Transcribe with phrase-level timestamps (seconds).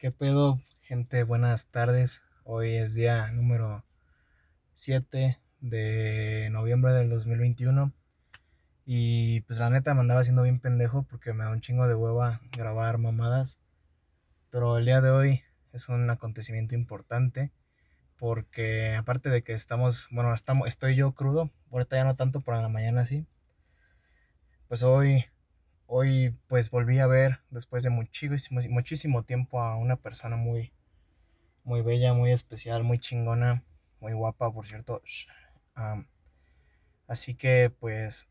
[0.00, 1.24] ¿Qué pedo, gente?
[1.24, 2.22] Buenas tardes.
[2.44, 3.84] Hoy es día número
[4.72, 7.92] 7 de noviembre del 2021.
[8.86, 11.94] Y pues la neta me andaba haciendo bien pendejo porque me da un chingo de
[11.94, 13.58] hueva grabar mamadas.
[14.48, 15.42] Pero el día de hoy
[15.74, 17.52] es un acontecimiento importante
[18.16, 22.56] porque aparte de que estamos, bueno, estamos, estoy yo crudo, ahorita ya no tanto, por
[22.56, 23.26] la mañana sí.
[24.66, 25.26] Pues hoy
[25.92, 30.72] Hoy pues volví a ver después de muchísimo, muchísimo tiempo a una persona muy,
[31.64, 33.64] muy bella, muy especial, muy chingona,
[33.98, 35.02] muy guapa, por cierto.
[37.08, 38.28] así que pues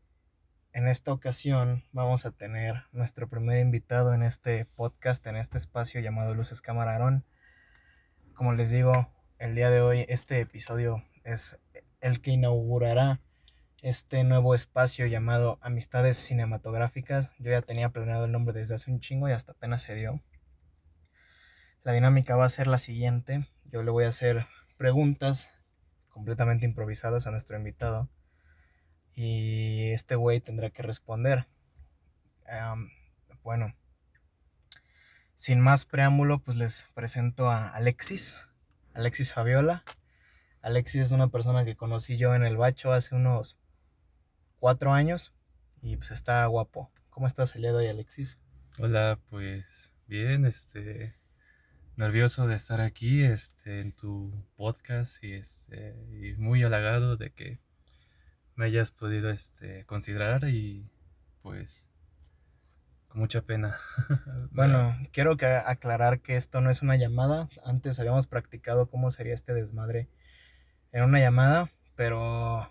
[0.72, 6.00] en esta ocasión vamos a tener nuestro primer invitado en este podcast, en este espacio
[6.00, 7.26] llamado Luces Camarón.
[8.32, 11.58] Como les digo, el día de hoy este episodio es
[12.00, 13.20] el que inaugurará
[13.82, 17.32] este nuevo espacio llamado Amistades Cinematográficas.
[17.38, 20.20] Yo ya tenía planeado el nombre desde hace un chingo y hasta apenas se dio.
[21.82, 23.48] La dinámica va a ser la siguiente.
[23.64, 25.48] Yo le voy a hacer preguntas
[26.08, 28.10] completamente improvisadas a nuestro invitado
[29.14, 31.46] y este güey tendrá que responder.
[33.42, 33.74] bueno,
[35.34, 38.46] sin más preámbulo, pues les presento a Alexis,
[38.92, 39.84] Alexis Fabiola.
[40.60, 43.59] Alexis es una persona que conocí yo en el Bacho hace unos
[44.60, 45.32] cuatro años
[45.82, 46.92] y pues está guapo.
[47.08, 48.38] ¿Cómo estás el día de hoy, Alexis?
[48.78, 51.16] Hola, pues bien, este
[51.96, 57.58] nervioso de estar aquí este en tu podcast y este y muy halagado de que
[58.54, 60.90] me hayas podido este considerar y
[61.42, 61.90] pues
[63.08, 63.74] con mucha pena.
[64.52, 67.48] bueno, quiero que aclarar que esto no es una llamada.
[67.64, 70.10] Antes habíamos practicado cómo sería este desmadre
[70.92, 72.70] en una llamada, pero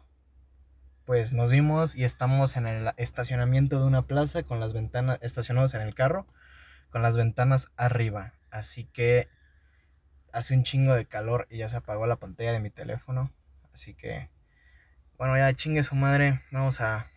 [1.10, 5.74] pues nos vimos y estamos en el estacionamiento de una plaza con las ventanas estacionados
[5.74, 6.28] en el carro,
[6.92, 8.36] con las ventanas arriba.
[8.52, 9.28] Así que
[10.32, 13.34] hace un chingo de calor y ya se apagó la pantalla de mi teléfono.
[13.74, 14.30] Así que,
[15.18, 17.08] bueno, ya chingue su madre, vamos a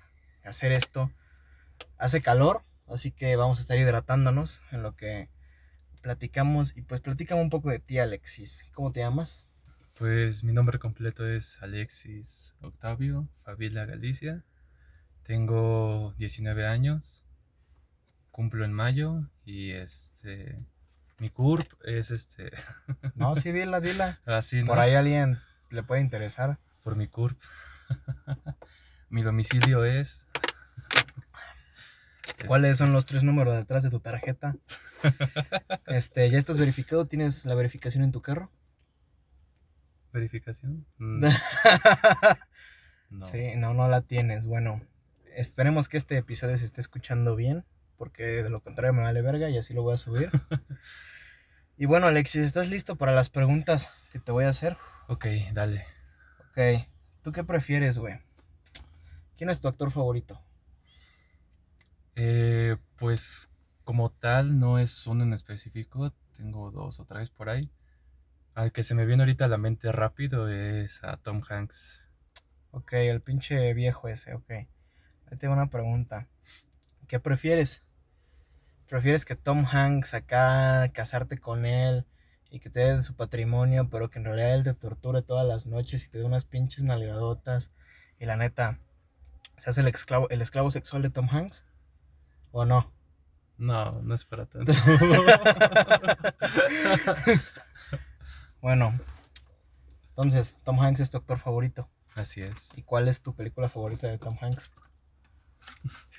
[0.43, 1.13] hacer esto.
[1.99, 5.29] Hace calor, así que vamos a estar hidratándonos en lo que
[6.01, 6.75] platicamos.
[6.79, 8.65] Y pues platicamos un poco de ti, Alexis.
[8.73, 9.45] ¿Cómo te llamas?
[9.99, 14.43] Pues mi nombre completo es Alexis Octavio Favila Galicia.
[15.23, 17.23] Tengo 19 años.
[18.31, 20.65] Cumplo en mayo y este
[21.19, 22.51] mi CURP es este
[23.15, 24.19] No, sí, dila, dila.
[24.25, 25.39] Así, Por ahí alguien
[25.71, 26.59] le puede interesar.
[26.83, 27.39] Por mi CURP.
[29.11, 30.27] mi domicilio es
[32.47, 34.57] ¿Cuáles son los tres números detrás de tu tarjeta?
[35.87, 37.07] Este, ¿ya estás verificado?
[37.07, 38.51] ¿Tienes la verificación en tu carro?
[40.13, 40.87] Verificación?
[40.99, 41.25] Mm.
[43.21, 44.47] Sí, no, no la tienes.
[44.47, 44.81] Bueno,
[45.35, 47.65] esperemos que este episodio se esté escuchando bien,
[47.99, 50.31] porque de lo contrario me vale verga y así lo voy a subir.
[51.77, 54.79] y bueno, Alexis, ¿estás listo para las preguntas que te voy a hacer?
[55.09, 55.85] Ok, dale.
[56.51, 56.87] Ok,
[57.23, 58.19] ¿tú qué prefieres, güey?
[59.37, 60.41] ¿Quién es tu actor favorito?
[62.17, 63.51] Eh, pues
[63.85, 67.71] como tal, no es uno en específico, tengo dos o tres por ahí.
[68.55, 72.03] Al que se me viene ahorita a la mente rápido es a Tom Hanks.
[72.71, 74.51] Ok, el pinche viejo ese, ok.
[74.51, 76.29] Ahí tengo una pregunta.
[77.09, 77.83] ¿Qué prefieres?
[78.89, 82.05] ¿Prefieres que Tom Hanks acá casarte con él
[82.51, 85.67] y que te dé su patrimonio, pero que en realidad él te torture todas las
[85.67, 87.73] noches y te dé unas pinches nalgadotas
[88.19, 88.81] y la neta,
[89.57, 91.65] ¿se hace el esclavo, el esclavo sexual de Tom Hanks?
[92.51, 92.93] ¿O no?
[93.57, 94.73] No, no es para tanto.
[98.63, 98.99] Bueno,
[100.11, 101.89] entonces, Tom Hanks es tu actor favorito.
[102.15, 102.55] Así es.
[102.77, 104.71] ¿Y cuál es tu película favorita de Tom Hanks?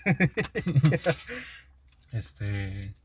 [2.11, 2.95] este.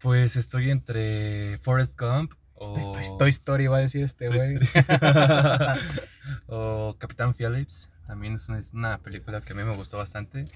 [0.00, 2.98] Pues estoy entre Forrest Gump o.
[3.16, 4.58] Toy Story va a decir este güey.
[6.48, 7.90] o Capitán Phillips.
[8.08, 10.48] También es una, película que a mí me gustó bastante.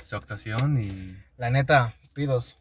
[0.00, 1.18] Su actuación y.
[1.36, 2.56] La neta, pidos.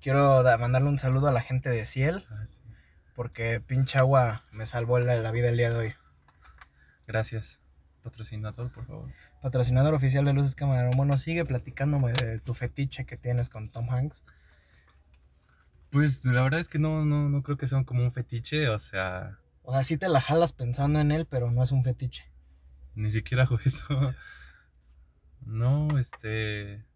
[0.00, 2.26] Quiero mandarle un saludo a la gente de Ciel.
[2.30, 2.44] Ah,
[3.14, 5.94] porque pinche agua me salvó la, vida el día de hoy.
[7.06, 7.60] Gracias.
[8.02, 9.10] Patrocinador, por favor.
[9.40, 10.92] Patrocinador oficial de Luces Camarón.
[10.96, 14.24] Bueno, sigue platicándome de tu fetiche que tienes con Tom Hanks.
[15.90, 18.78] Pues la verdad es que no, no, no creo que sea como un fetiche, o
[18.78, 19.38] sea.
[19.62, 22.30] O sea, sí te la jalas pensando en él, pero no es un fetiche.
[22.94, 23.84] Ni siquiera hago eso.
[25.46, 26.86] No, este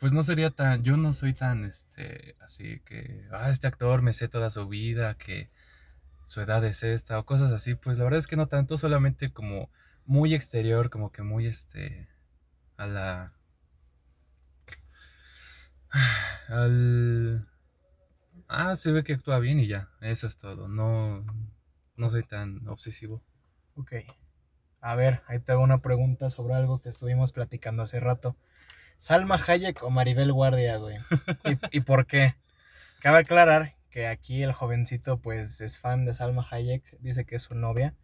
[0.00, 4.12] pues no sería tan, yo no soy tan, este, así que, ah, este actor me
[4.12, 5.50] sé toda su vida, que
[6.26, 9.32] su edad es esta, o cosas así, pues la verdad es que no tanto, solamente
[9.32, 9.70] como
[10.06, 12.08] muy exterior, como que muy, este,
[12.76, 13.32] a la,
[16.48, 17.46] al,
[18.48, 19.88] Ah, se ve que actúa bien y ya.
[20.00, 20.68] Eso es todo.
[20.68, 21.24] No,
[21.96, 23.22] no soy tan obsesivo.
[23.74, 23.92] Ok.
[24.80, 28.36] A ver, ahí te hago una pregunta sobre algo que estuvimos platicando hace rato.
[28.98, 30.98] ¿Salma Hayek o Maribel Guardia, güey?
[31.44, 32.34] ¿Y, ¿Y, por qué?
[33.00, 37.42] Cabe aclarar que aquí el jovencito pues es fan de Salma Hayek, dice que es
[37.42, 37.94] su novia.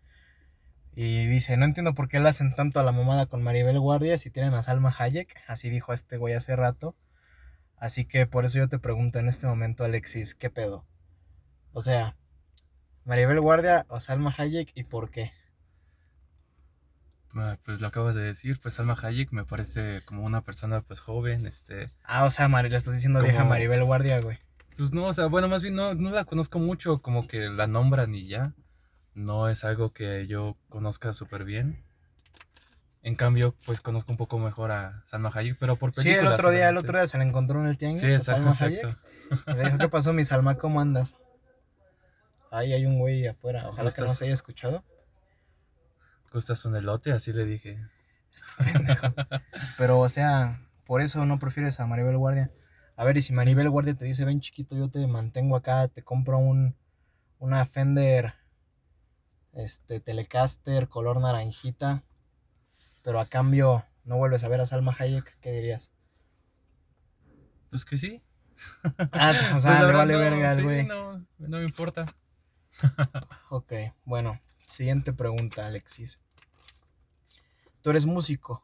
[0.94, 4.18] Y dice, no entiendo por qué le hacen tanto a la mamada con Maribel Guardia
[4.18, 5.34] si tienen a Salma Hayek.
[5.46, 6.94] Así dijo este güey hace rato.
[7.76, 10.86] Así que por eso yo te pregunto en este momento, Alexis, ¿qué pedo?
[11.72, 12.16] O sea,
[13.04, 15.32] Maribel Guardia o Salma Hayek y por qué?
[17.64, 21.46] Pues lo acabas de decir, pues Salma Hayek me parece como una persona pues joven,
[21.46, 21.90] este...
[22.04, 24.38] Ah, o sea, Mari, le estás diciendo vieja Maribel Guardia, güey.
[24.76, 27.66] Pues no, o sea, bueno, más bien no, no la conozco mucho, como que la
[27.66, 28.54] nombran y ya.
[29.14, 31.84] No es algo que yo conozca súper bien.
[33.02, 36.20] En cambio, pues conozco un poco mejor a Salma Hayek, pero por películas.
[36.20, 38.00] Sí, el otro día, el otro día se la encontró en el tianguis.
[38.00, 38.94] Sí, exacto, exacto.
[39.48, 40.56] Y le dijo, ¿qué pasó, mi Salma?
[40.56, 41.16] ¿Cómo andas?
[42.50, 43.68] Ahí hay un güey afuera.
[43.68, 44.84] Ojalá que no se haya escuchado.
[46.32, 47.12] ¿Gustas un elote?
[47.12, 47.78] Así le dije.
[48.34, 49.08] Este pendejo.
[49.76, 52.50] Pero, o sea, por eso no prefieres a Maribel Guardia.
[52.96, 56.02] A ver, y si Maribel Guardia te dice, ven chiquito, yo te mantengo acá, te
[56.02, 56.76] compro un,
[57.38, 58.34] una Fender
[59.52, 62.04] este, Telecaster color naranjita,
[63.02, 65.92] pero a cambio no vuelves a ver a Salma Hayek, ¿qué dirías?
[67.70, 68.22] Pues que sí.
[69.12, 70.86] Ah, o sea, pues le vale verga al güey.
[70.86, 72.06] no, no me importa.
[73.50, 73.72] ok,
[74.04, 76.20] bueno, siguiente pregunta, Alexis.
[77.82, 78.62] ¿Tú eres músico?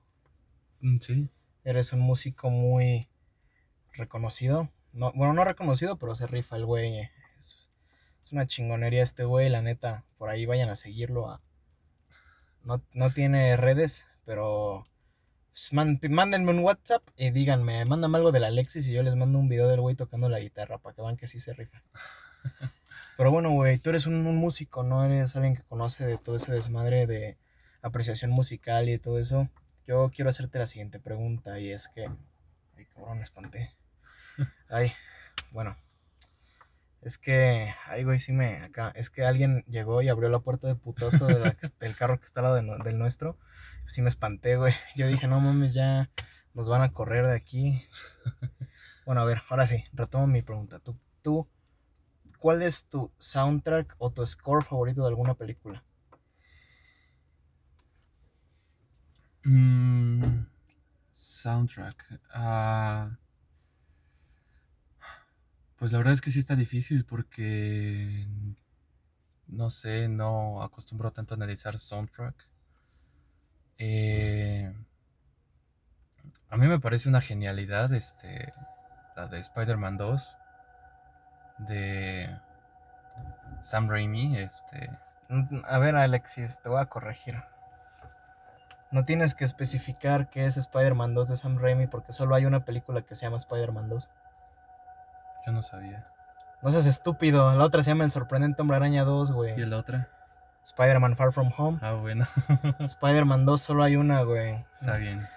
[0.81, 1.29] Mm, sí.
[1.65, 3.09] Eres un músico muy
[3.93, 4.71] reconocido.
[4.93, 7.11] No, bueno, no reconocido, pero se rifa el güey.
[7.37, 7.69] Es,
[8.31, 10.05] una chingonería este güey, la neta.
[10.19, 11.41] Por ahí vayan a seguirlo.
[12.63, 14.85] No, no tiene redes, pero
[15.51, 15.73] pues,
[16.11, 19.67] mándenme un WhatsApp y díganme, mándame algo del Alexis y yo les mando un video
[19.67, 21.83] del güey tocando la guitarra para que vean que sí se rifa.
[23.17, 26.53] Pero bueno, güey, tú eres un, músico, no eres alguien que conoce de todo ese
[26.53, 27.37] desmadre de
[27.83, 29.49] apreciación musical y todo eso.
[29.87, 32.11] Yo quiero hacerte la siguiente pregunta y es que...
[32.77, 33.75] Ay, cabrón, me espanté.
[34.69, 34.93] Ay,
[35.51, 35.77] bueno.
[37.01, 40.67] Es que, ay, güey, sí me, acá, es que alguien llegó y abrió la puerta
[40.67, 43.39] de putazo del carro que está al lado del nuestro.
[43.87, 44.75] Sí me espanté, güey.
[44.97, 46.11] Yo dije, no mames, ya
[46.55, 47.87] nos van a correr de aquí.
[49.07, 50.81] Bueno, a ver, ahora sí, retomo mi pregunta.
[50.81, 51.49] Tú, tú
[52.39, 55.83] ¿cuál es tu soundtrack o tu score favorito de alguna película?
[59.45, 60.47] Mm,
[61.13, 62.21] soundtrack.
[62.35, 63.11] Ah,
[65.77, 68.27] pues la verdad es que sí está difícil porque
[69.49, 72.47] no sé, no acostumbro tanto a analizar soundtrack.
[73.79, 74.73] Eh,
[76.51, 78.53] a mí me parece una genialidad este
[79.17, 80.37] la de Spider-Man 2
[81.59, 82.39] de
[83.63, 84.91] Sam Raimi, este...
[85.65, 87.35] A ver, Alexis, te voy a corregir.
[88.91, 92.65] No tienes que especificar que es Spider-Man 2 de Sam Raimi porque solo hay una
[92.65, 94.09] película que se llama Spider-Man 2.
[95.47, 96.07] Yo no sabía.
[96.63, 97.55] No seas estúpido.
[97.55, 99.61] La otra se llama El Sorprendente Hombre Araña 2, güey.
[99.61, 100.09] ¿Y la otra?
[100.65, 101.79] Spider-Man Far From Home.
[101.83, 102.27] Ah, bueno.
[102.81, 104.65] Spider-Man 2 solo hay una, güey.
[104.73, 105.29] Está bien.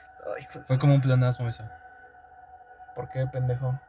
[0.68, 1.64] Fue como un planasmo eso.
[2.96, 3.80] ¿Por qué, pendejo?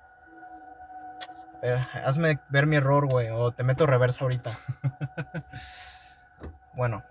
[2.05, 4.50] hazme ver mi error, güey, o te meto reversa ahorita.
[6.75, 7.04] bueno,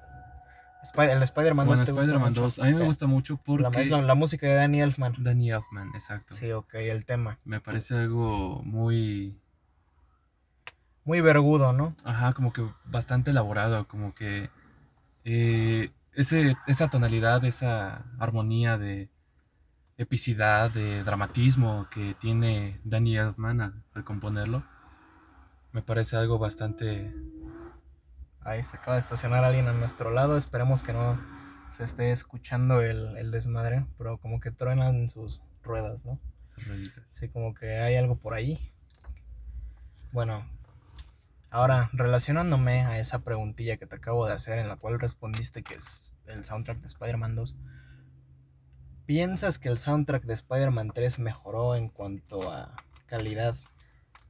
[0.97, 3.85] el Spider-Man 2 Spider-Man 2, a mí me gusta mucho porque...
[3.85, 5.15] La, la, música de Danny Elfman.
[5.19, 6.33] Danny Elfman, exacto.
[6.33, 7.39] Sí, ok, el tema.
[7.45, 9.37] Me parece algo muy...
[11.03, 11.95] Muy vergudo, ¿no?
[12.03, 14.49] Ajá, como que bastante elaborado, como que...
[15.23, 19.09] Eh, ese, esa tonalidad, esa armonía de
[19.97, 23.61] epicidad, de dramatismo que tiene Danny Elfman
[23.93, 24.63] al, componerlo,
[25.71, 27.13] me parece algo bastante...
[28.43, 31.19] Ahí se acaba de estacionar alguien a nuestro lado, esperemos que no
[31.69, 36.19] se esté escuchando el, desmadre, pero como que truenan sus ruedas, ¿no?
[36.55, 37.03] Sus rueditas.
[37.07, 38.73] Sí, como que hay algo por ahí.
[40.11, 40.45] Bueno,
[41.49, 45.75] ahora relacionándome a esa preguntilla que te acabo de hacer en la cual respondiste que
[45.75, 47.55] es el soundtrack de Spider-Man 2,
[49.11, 52.73] ¿Piensas que el soundtrack de Spider-Man 3 mejoró en cuanto a
[53.07, 53.57] calidad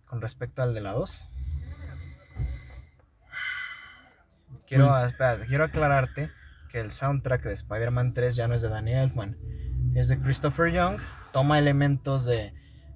[0.06, 1.22] con respecto al de la 2?
[4.72, 5.14] Quiero, pues
[5.50, 6.30] quiero aclararte
[6.70, 9.38] que el soundtrack de Spider-Man 3 ya no es de Danny Elfman,
[9.96, 10.98] es de Christopher Young.
[11.34, 12.54] Toma elementos de,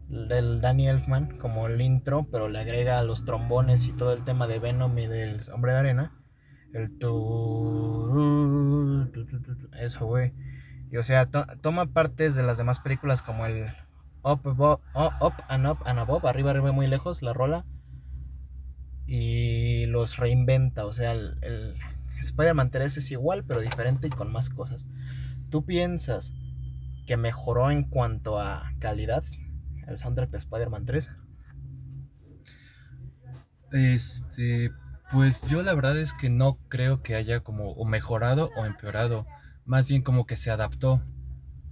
[0.07, 4.47] del Danny Elfman como el intro, pero le agrega los trombones y todo el tema
[4.47, 6.17] de Venom y del Hombre de Arena.
[6.71, 8.09] El tu,
[9.77, 10.33] eso, güey.
[10.89, 13.67] Y o sea, toma partes de las demás películas como el
[14.21, 17.65] Up, Up and Up and Above, arriba, arriba, muy lejos, la rola.
[19.07, 19.54] y
[19.95, 20.85] los reinventa.
[20.85, 21.75] O sea, el,
[22.19, 24.87] Spider-Man 3 es igual, pero diferente y con más cosas.
[25.49, 26.33] ¿Tú piensas
[27.05, 29.23] que mejoró en cuanto a calidad
[29.87, 31.11] el soundtrack de Spider-Man 3?
[33.71, 34.71] Este,
[35.11, 39.27] pues yo la verdad es que no creo que haya como mejorado o empeorado,
[39.65, 41.01] más bien como que se adaptó,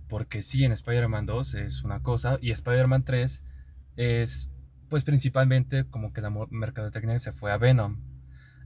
[0.07, 3.43] porque sí, en Spider-Man 2 es una cosa y Spider-Man 3
[3.95, 4.51] es
[4.93, 7.97] pues principalmente como que la mercadotecnia se fue a Venom.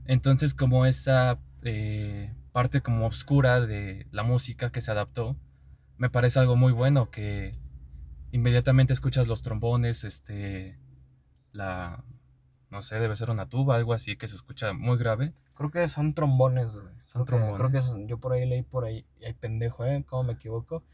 [0.08, 5.36] Entonces como esa eh, parte como oscura de la música que se adaptó,
[5.98, 7.52] me parece algo muy bueno que
[8.32, 10.78] inmediatamente escuchas los trombones, este,
[11.52, 12.02] la,
[12.70, 15.34] no sé, debe ser una tuba, algo así que se escucha muy grave.
[15.54, 16.94] Creo que son trombones, güey.
[17.04, 17.66] Son creo trombones.
[17.70, 20.06] Que, creo que yo por ahí leí por ahí, hay pendejo, ¿eh?
[20.08, 20.84] ¿Cómo me equivoco?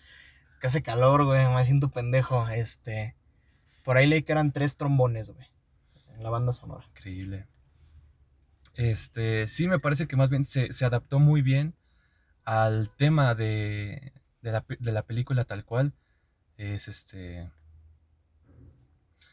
[0.51, 3.15] Es que hace calor, güey, me siento pendejo, este...
[3.85, 5.47] Por ahí leí que eran tres trombones, güey,
[6.15, 6.85] en la banda sonora.
[6.97, 7.47] Increíble.
[8.77, 11.75] Este, sí, me parece que más bien se, se adaptó muy bien
[12.45, 14.13] al tema de,
[14.43, 15.93] de, la, de la película tal cual.
[16.57, 17.51] Es este...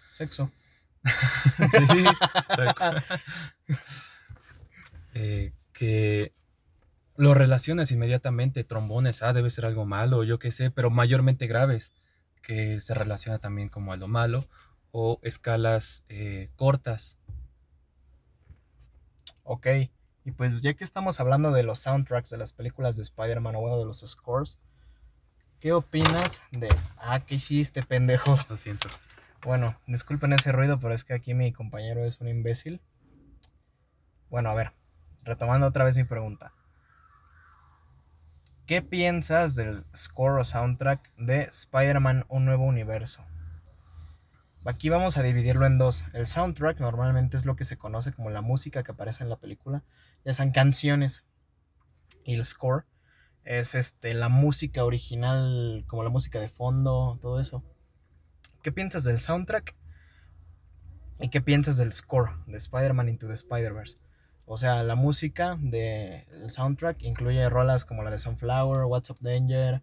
[0.10, 0.52] Sexo.
[1.04, 2.06] sí,
[2.48, 3.04] tal cual.
[5.14, 6.34] Eh, que
[7.18, 11.92] lo relacionas inmediatamente, trombones, ah, debe ser algo malo, yo qué sé, pero mayormente graves,
[12.42, 14.48] que se relaciona también como a lo malo,
[14.92, 17.18] o escalas eh, cortas.
[19.44, 19.68] Ok,
[20.24, 23.62] y pues ya que estamos hablando de los soundtracks de las películas de Spider-Man o
[23.62, 24.60] bueno, de los scores,
[25.60, 26.70] ¿qué opinas de...
[26.98, 28.38] Ah, ¿qué hiciste, pendejo?
[28.50, 28.88] Lo siento.
[29.44, 32.82] Bueno, disculpen ese ruido, pero es que aquí mi compañero es un imbécil.
[34.30, 34.74] Bueno, a ver,
[35.24, 36.54] retomando otra vez mi pregunta.
[38.68, 43.26] ¿Qué piensas del score o soundtrack de Spider-Man Un Nuevo Universo?
[44.64, 46.06] Aquí vamos a dividirlo en dos.
[46.14, 49.40] El soundtrack normalmente es lo que se conoce como la música que aparece en la
[49.40, 49.84] película,
[50.24, 51.24] ya sean canciones.
[52.24, 52.86] Y el score
[53.44, 57.64] es este, la música original, como la música de fondo, todo eso.
[58.62, 59.76] ¿Qué piensas del soundtrack?
[61.20, 63.98] ¿Y qué piensas del score de Spider-Man Into the Spider-Verse?
[64.46, 69.82] O sea, la música del soundtrack incluye rolas como la de Sunflower, What's Up Danger,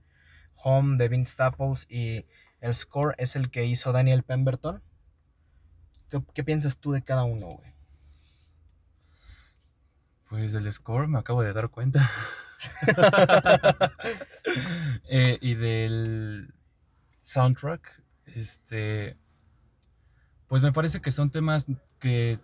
[0.54, 2.26] Home de Vince Staples y
[2.60, 4.82] el score es el que hizo Daniel Pemberton.
[6.08, 7.74] ¿Qué, qué piensas tú de cada uno, güey?
[10.28, 12.08] Pues del score me acabo de dar cuenta.
[15.08, 16.52] eh, y del
[17.22, 19.16] soundtrack, este,
[20.48, 21.66] pues me parece que son temas
[21.98, 22.38] que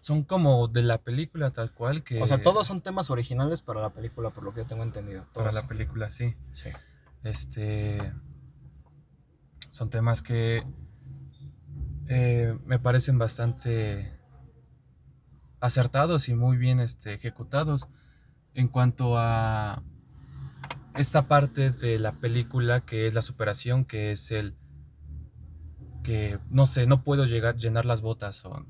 [0.00, 2.22] son como de la película tal cual que...
[2.22, 5.26] O sea, todos son temas originales para la película, por lo que yo tengo entendido.
[5.32, 5.46] Todos.
[5.46, 6.34] Para la película, sí.
[6.52, 6.70] Sí.
[7.22, 8.12] Este...
[9.70, 10.62] Son temas que
[12.08, 14.12] eh, me parecen bastante
[15.60, 17.88] acertados y muy bien este, ejecutados
[18.54, 19.82] en cuanto a
[20.96, 24.56] esta parte de la película que es la superación, que es el
[26.02, 28.66] que no sé, no puedo llegar llenar las botas o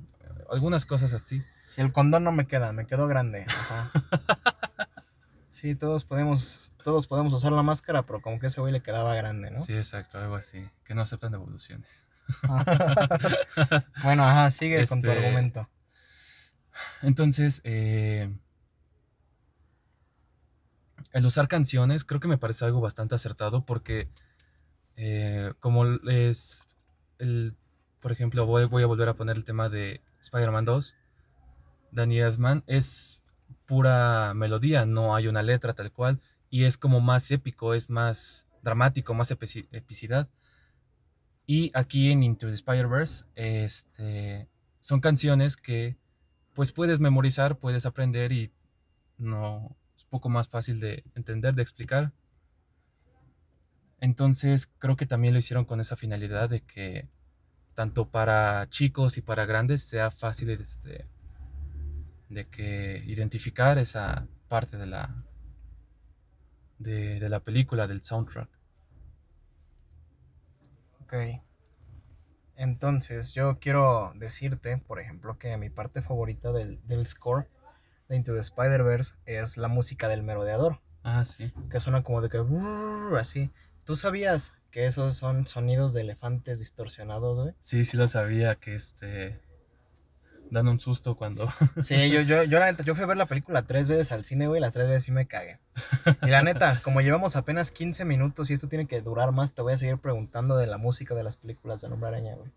[0.50, 1.42] algunas cosas así.
[1.71, 3.47] Si el condón no me queda, me quedó grande.
[3.49, 3.90] Ajá.
[5.49, 9.15] sí, todos podemos todos podemos usar la máscara, pero como que ese güey le quedaba
[9.15, 9.63] grande, ¿no?
[9.65, 11.89] Sí, exacto, algo así, que no aceptan devoluciones.
[14.03, 14.89] bueno, ajá, sigue este...
[14.89, 15.69] con tu Este, argumento.
[17.03, 18.33] Entonces, eh,
[21.13, 24.09] el usar canciones creo que me parece algo bastante acertado porque
[24.97, 26.67] eh, como es
[27.19, 27.57] el,
[28.01, 30.97] por ejemplo, voy, voy, a volver a poner el tema de Spider-Man 2,
[31.93, 33.25] Danny Elfman, es
[33.67, 38.47] pura melodía, no hay una letra tal cual y es como más épico, es más
[38.62, 40.28] dramático, más epici epicidad.
[41.47, 44.49] Y aquí en Into the Spider-Verse este,
[44.80, 45.97] son canciones que
[46.54, 48.52] pues puedes memorizar, puedes aprender y
[49.16, 52.12] no es poco más fácil de entender, de explicar.
[54.00, 57.09] Entonces creo que también lo hicieron con esa finalidad de que
[57.75, 61.07] tanto para chicos y para grandes sea fácil este,
[62.28, 65.25] de que identificar esa parte de la
[66.81, 68.49] de, de la película, del soundtrack.
[71.03, 71.15] Ok.
[72.57, 77.49] Entonces, yo quiero decirte, por ejemplo, que mi parte favorita del, del score
[78.09, 80.81] de Into the Spider-Verse es la música del merodeador.
[81.03, 81.53] Ah, sí.
[81.71, 82.45] Que suena como de que...
[83.19, 83.51] Así.
[83.85, 87.55] ¿Tú sabías que esos son sonidos de elefantes distorsionados, güey?
[87.61, 89.41] Sí, sí lo sabía, que este...
[90.50, 91.49] Dan un susto cuando...
[91.83, 94.25] Sí, yo, yo, yo la neta, yo fui a ver la película tres veces al
[94.25, 95.59] cine, güey, las tres veces sí me cagué.
[96.23, 99.62] Y la neta, como llevamos apenas 15 minutos y esto tiene que durar más, te
[99.62, 102.50] voy a seguir preguntando de la música de las películas de Hombre Araña, güey.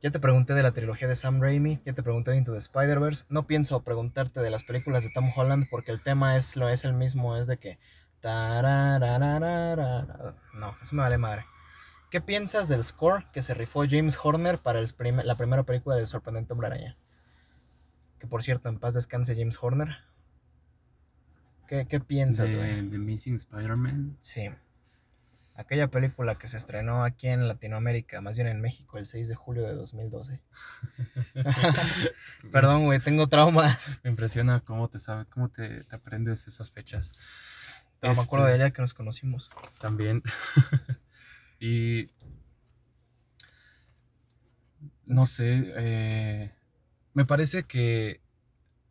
[0.00, 2.58] Ya te pregunté de la trilogía de Sam Raimi, ya te pregunté de Into the
[2.58, 3.24] Spider-Verse.
[3.28, 6.84] No pienso preguntarte de las películas de Tom Holland porque el tema es, lo, es
[6.84, 7.78] el mismo, es de que...
[10.54, 11.46] No, eso me vale madre.
[12.10, 15.96] ¿Qué piensas del score que se rifó James Horner para el prim- la primera película
[15.96, 16.96] del sorprendente Hombre Araña?
[18.18, 19.96] Que por cierto, en paz descanse James Horner.
[21.66, 22.88] ¿Qué, qué piensas, güey?
[22.88, 24.16] de Missing Spider-Man.
[24.20, 24.48] Sí.
[25.54, 29.34] Aquella película que se estrenó aquí en Latinoamérica, más bien en México, el 6 de
[29.34, 30.40] julio de 2012.
[32.52, 33.88] Perdón, güey, tengo traumas.
[34.02, 37.12] Me impresiona cómo te sabe, cómo te, te aprendes esas fechas.
[38.00, 39.50] No me acuerdo de Este, ella que nos conocimos.
[39.78, 40.22] También.
[41.60, 42.06] y.
[45.06, 45.72] No sé.
[45.76, 46.52] eh,
[47.14, 48.20] me parece que.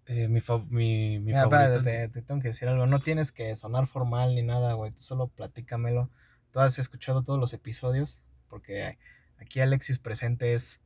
[0.05, 1.75] eh, mi, fa- mi, mi Mira, favorito.
[1.77, 2.88] espérate, te, te tengo que decir algo.
[2.88, 4.91] No tienes que sonar formal ni nada, güey.
[4.91, 6.09] Tú solo platícamelo.
[6.51, 8.21] Tú has escuchado todos los episodios.
[8.50, 8.97] Porque
[9.38, 10.79] aquí Alexis presente es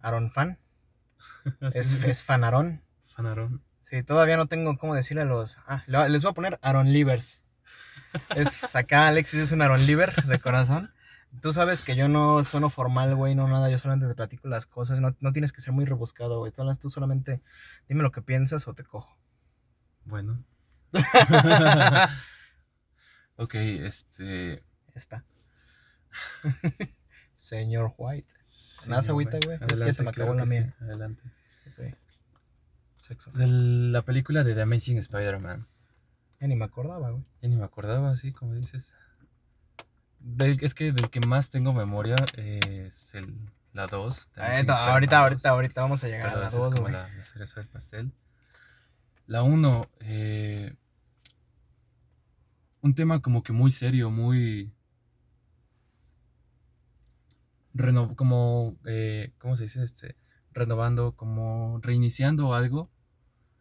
[0.00, 0.58] Aaron Fan.
[1.60, 2.82] Así Es, es Fanarón.
[3.06, 3.62] Fanarón.
[3.80, 5.58] Sí, todavía no tengo cómo decirle a los.
[5.66, 7.44] Ah, le- les voy a poner Aaron Livers.
[8.34, 10.92] Es acá Alexis es un Aaron Liver de corazón.
[11.40, 14.66] Tú sabes que yo no sueno formal, güey, no nada, yo solamente te platico las
[14.66, 16.52] cosas, no, no tienes que ser muy rebuscado, güey.
[16.52, 17.42] Tú, solamente
[17.88, 19.18] dime lo que piensas o te cojo.
[20.04, 20.42] Bueno.
[23.36, 24.64] ok, este.
[24.94, 25.24] Está.
[27.34, 28.34] Señor White.
[28.40, 29.58] sí, ¿Me das agüita, güey?
[29.68, 30.74] Es que se me acabó la mía.
[30.78, 31.22] sí, Adelante.
[31.66, 31.94] Ok.
[32.98, 33.30] Sexo.
[33.32, 35.68] De la película de The Amazing Spider-Man.
[36.40, 37.24] Ya ni me acordaba, güey.
[37.42, 38.94] Ya ni me acordaba, así como dices.
[40.28, 43.32] Del- es que del que más tengo memoria es el,
[43.72, 44.28] la 2.
[44.34, 46.74] The Amazing Ahorita, ahorita, 2, ahorita, vamos a llegar pero a la esa es 2,
[46.74, 46.92] como güey.
[46.94, 48.12] la, la cereza del pastel.
[49.28, 50.74] La 1, eh,
[52.80, 54.72] un tema como que muy serio, muy...
[57.74, 59.82] reno- como, eh, ¿cómo se dice?
[59.84, 60.16] Este,
[60.52, 62.90] renovando, como reiniciando algo,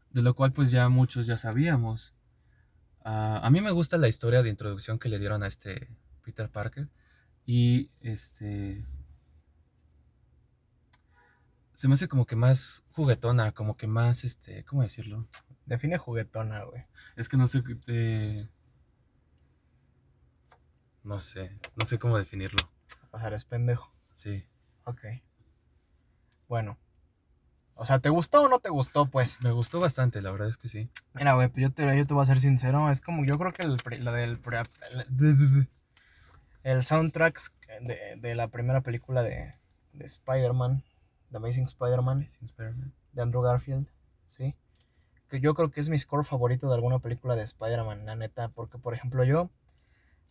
[0.09, 2.13] de lo cual pues ya muchos ya sabíamos.
[3.03, 5.89] Ah, a mí me gusta la historia de introducción que le dieron a este
[6.25, 6.89] Peter Parker
[7.45, 8.83] y este
[11.75, 15.27] se me hace como que más juguetona, como que más este, ¿cómo decirlo?
[15.65, 16.85] Define juguetona, güey.
[17.15, 18.47] Es que no sé eh,
[21.03, 22.59] no sé, no sé cómo definirlo.
[23.11, 23.93] Pasar es pendejo.
[24.13, 24.47] Sí.
[24.85, 25.01] Ok.
[26.47, 26.77] Bueno.
[27.75, 29.41] O sea, ¿te gustó o no te gustó, pues?
[29.43, 30.89] Me gustó bastante, la verdad es que sí.
[31.13, 32.89] Mira, güey, yo te, yo te voy a ser sincero.
[32.89, 34.39] Es como, yo creo que el, la del.
[36.73, 37.39] El- soundtrack
[37.81, 39.53] de, de la primera película de,
[39.93, 40.83] de Spider-Man,
[41.31, 42.27] The Amazing Spider-Man,
[43.13, 43.87] de Andrew Garfield,
[44.27, 44.55] ¿sí?
[45.29, 48.49] Que yo creo que es mi score favorito de alguna película de Spider-Man, la neta.
[48.49, 49.49] Porque, por ejemplo, yo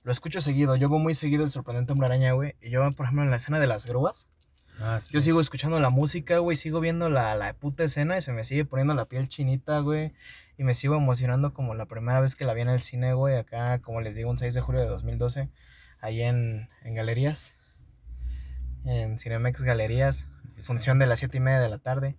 [0.05, 0.77] lo escucho seguido.
[0.77, 2.55] Yo veo muy seguido el sorprendente hombre araña, güey.
[2.61, 4.29] Y yo, por ejemplo, en la escena de las grúas.
[4.81, 5.13] Ah, sí.
[5.13, 8.45] Yo sigo escuchando la música, güey, sigo viendo la, la puta escena y se me
[8.45, 10.13] sigue poniendo la piel chinita, güey.
[10.57, 13.37] Y me sigo emocionando como la primera vez que la vi en el cine, güey,
[13.37, 15.49] acá, como les digo, un 6 de julio de 2012,
[16.05, 17.55] ahí en, en Galerías,
[18.85, 20.27] en Cinemex Galerías,
[20.63, 22.17] función de las 7 y media de la tarde.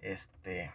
[0.00, 0.72] Este...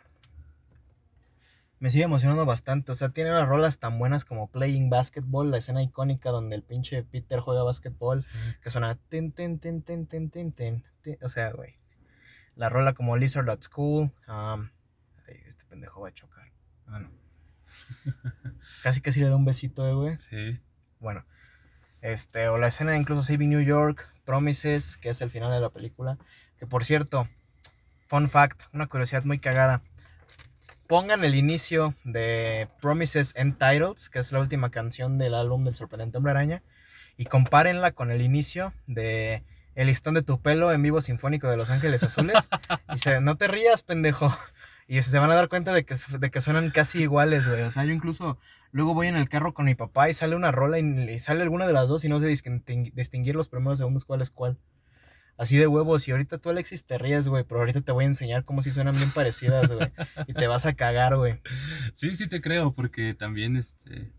[1.79, 5.57] Me sigue emocionando bastante, o sea, tiene unas rolas tan buenas como Playing Basketball, la
[5.59, 8.27] escena icónica donde el pinche Peter juega básquetbol Sí.
[8.61, 10.83] que suena tin, tin, tin, tin, tin, tin, tin.
[11.21, 11.77] O sea, güey.
[12.55, 14.11] La rola como Lizard at School.
[14.27, 14.69] um,
[15.45, 16.51] este pendejo va a chocar.
[16.87, 17.09] Ah, no.
[18.83, 20.17] Casi casi le da un besito, eh, güey.
[20.17, 20.59] Sí.
[20.99, 21.25] Bueno.
[22.01, 25.69] Este, o la escena incluso Saving New York, Promises, que es el final de la
[25.69, 26.17] película.
[26.57, 27.27] Que por cierto,
[28.07, 29.81] fun fact, una curiosidad muy cagada.
[30.87, 35.75] Pongan el inicio de Promises End Titles, que es la última canción del álbum del
[35.75, 36.63] sorprendente hombre araña,
[37.17, 39.43] y compárenla con el inicio de
[39.75, 42.49] El listón de tu pelo en vivo sinfónico de Los Ángeles Azules.
[42.93, 44.35] y se, no te rías, pendejo.
[44.91, 47.61] Y se van a dar cuenta de que, de que suenan casi iguales, güey.
[47.61, 48.39] O sea, yo incluso
[48.71, 51.43] luego voy en el carro con mi papá y sale una rola y, y sale
[51.43, 54.57] alguna de las dos y no sé distin- distinguir los primeros segundos cuál es cuál.
[55.37, 56.07] Así de huevos.
[56.07, 57.43] Y ahorita tú, Alexis, te ríes, güey.
[57.43, 59.91] Pero ahorita te voy a enseñar cómo si suenan bien parecidas, güey.
[60.25, 61.39] Y te vas a cagar, güey.
[61.93, 64.11] Sí, sí te creo, porque también, este,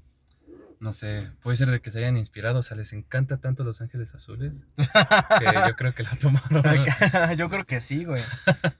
[0.81, 3.83] no sé, puede ser de que se hayan inspirado, o sea, les encanta tanto Los
[3.83, 6.65] Ángeles Azules, que yo creo que la tomaron.
[7.37, 8.23] Yo creo que sí, güey.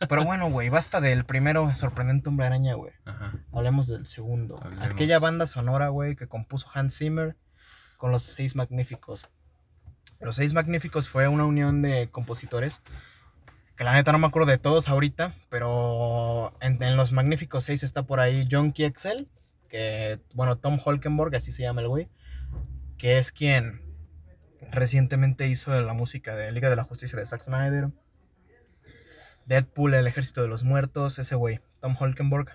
[0.09, 2.93] Pero bueno, güey, basta del primero sorprendente hombre araña, güey.
[3.05, 4.59] Ajá, Hablemos del segundo.
[4.63, 4.85] Hablemos.
[4.87, 7.37] Aquella banda sonora, güey, que compuso Hans Zimmer
[7.99, 9.29] con los Seis Magníficos.
[10.21, 12.81] Los Seis Magníficos fue una unión de compositores
[13.77, 17.83] que la neta no me acuerdo de todos ahorita, pero en, en los Magníficos Seis
[17.83, 19.29] está por ahí John Kiexel,
[19.71, 22.09] que, bueno, Tom Holkenborg, así se llama el güey,
[22.99, 23.81] que es quien
[24.71, 27.89] recientemente hizo la música de Liga de la Justicia de Zack Snyder.
[29.47, 32.49] Deadpool, El Ejército de los Muertos, ese güey, Tom Holkenborg.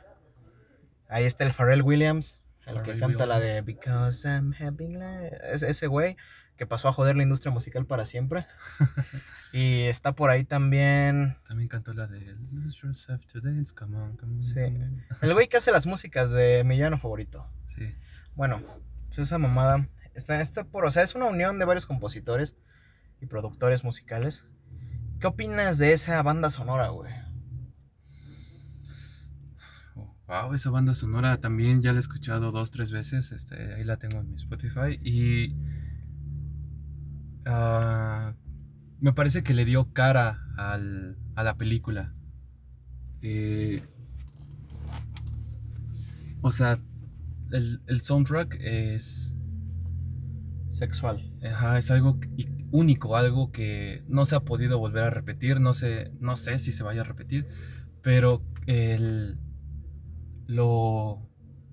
[1.09, 3.61] Ahí está el Pharrell Williams, el que canta la de.
[3.61, 5.35] Because I'm having life.
[5.53, 6.15] Es- Ese güey
[6.57, 8.45] que pasó a joder la industria musical para siempre.
[9.53, 14.17] y está por ahí también También cantó la de Lose Yourself to Dance, come on,
[14.17, 14.43] come on.
[14.43, 14.55] Sí.
[14.55, 15.03] come on".
[15.21, 17.49] el güey que hace las músicas de mi llano favorito.
[17.67, 17.93] Sí.
[18.35, 18.61] Bueno,
[19.07, 22.57] pues esa mamada está, está por, o sea, es una unión de varios compositores
[23.21, 24.45] y productores musicales.
[25.19, 27.13] ¿Qué opinas de esa banda sonora, güey?
[30.27, 33.31] Wow, esa banda sonora también ya la he escuchado dos, tres veces.
[33.31, 34.99] Este, ahí la tengo en mi Spotify.
[35.03, 35.55] Y
[37.45, 38.33] ah,
[38.99, 42.13] me parece que le dio cara al- a la película.
[43.21, 43.81] Eh,
[46.41, 46.79] o sea,
[47.51, 49.33] el, el soundtrack es,
[50.69, 51.31] Sexual.
[51.43, 52.19] ajá, es algo
[52.71, 55.59] único, algo que no se ha podido volver a repetir.
[55.59, 57.47] No sé, no sé si se vaya a repetir,
[58.01, 59.37] pero el,
[60.47, 61.29] lo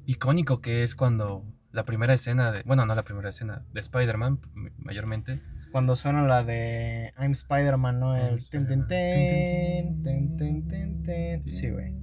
[0.07, 4.41] icónico que es cuando la primera escena de, bueno, no la primera escena de Spider-Man
[4.79, 5.41] mayormente,
[5.73, 8.15] Cuando suena la de I'm Spider-Man, ¿no?
[8.15, 10.03] El tin, tin, Spider-Man.
[10.03, 11.51] tin, tin, tin, tin.
[11.51, 11.95] Sí, güey.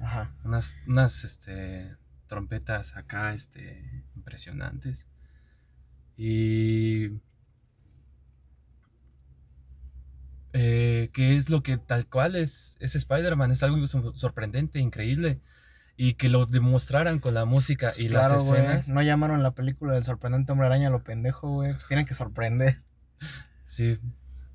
[0.00, 0.34] Ajá.
[0.44, 5.06] unas, unas este, trompetas acá este, impresionantes.
[6.16, 7.20] Y
[10.52, 15.40] eh, que es lo que tal cual es, es Spider-Man, es algo sor- sorprendente, increíble.
[15.96, 18.88] Y que lo demostraran con la música Pues y claro, las escenas.
[18.88, 21.72] No llamaron la película del sorprendente hombre araña lo pendejo, güey.
[21.72, 22.82] Pues tienen que sorprender.
[23.64, 23.98] Sí,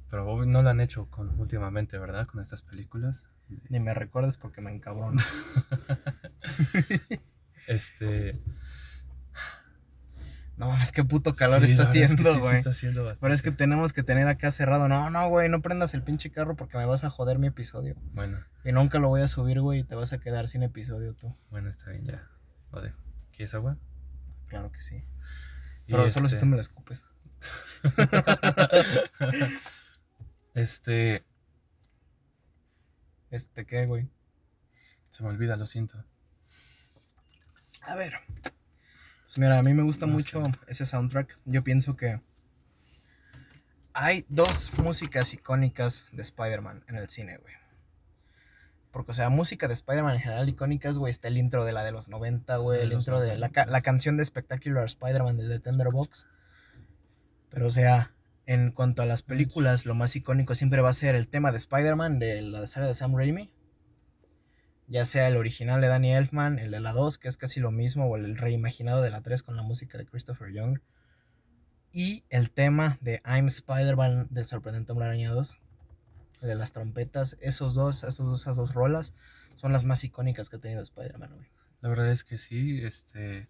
[0.09, 2.27] pero no lo han hecho con, últimamente, ¿verdad?
[2.27, 3.25] Con estas películas.
[3.69, 5.21] Ni me recuerdes porque me encabrono.
[7.67, 8.39] Este.
[10.57, 12.55] No, es que puto calor sí, está la verdad es que haciendo, sí, güey.
[12.57, 13.21] está haciendo bastante.
[13.21, 14.87] Pero es que tenemos que tener acá cerrado.
[14.89, 17.95] No, no, güey, no prendas el pinche carro porque me vas a joder mi episodio.
[18.13, 21.13] Bueno, Y nunca lo voy a subir, güey, y te vas a quedar sin episodio
[21.13, 21.33] tú.
[21.49, 22.27] bueno, está bien, ya.
[22.73, 22.97] Lo dejo.
[23.31, 23.77] ¿Quieres agua?
[24.47, 25.03] Claro que sí.
[25.87, 27.05] Pero solo si este- tú me lo escupes.
[30.53, 31.23] este.
[33.31, 34.09] Este, ¿qué, güey?
[35.09, 36.03] Se me olvida, lo siento.
[37.83, 38.13] A ver.
[38.41, 40.51] Pues mira, a mí me gusta No mucho sé.
[40.67, 41.37] ese soundtrack.
[41.45, 42.19] Yo pienso que
[43.93, 47.53] hay dos músicas icónicas de Spider-Man en el cine, güey.
[48.91, 51.11] Porque, o sea, música de Spider-Man en general icónicas, güey.
[51.11, 52.81] Está el intro de la de los 90, güey.
[52.81, 53.69] El intro de la, ca- 90s.
[53.69, 56.25] la canción de Spectacular Spider-Man de The Tenderbox.
[57.49, 58.13] Pero, o sea,
[58.45, 61.57] en cuanto a las películas, lo más icónico siempre va a ser el tema de
[61.57, 63.51] Spider-Man de la saga de Sam Raimi.
[64.87, 67.69] Ya sea el original de Danny Elfman, el de la 2, que es casi lo
[67.69, 70.79] mismo, o el reimaginado de la 3 con la música de Christopher Young.
[71.91, 75.57] Y el tema de I'm Spider-Man del sorprendente Hombre Araña 2,
[76.41, 77.37] el de las trompetas.
[77.41, 79.13] Esos dos, esos dos, esas dos rolas
[79.55, 81.47] son las más icónicas que ha tenido Spider-Man.
[81.81, 83.47] La verdad es que sí, este.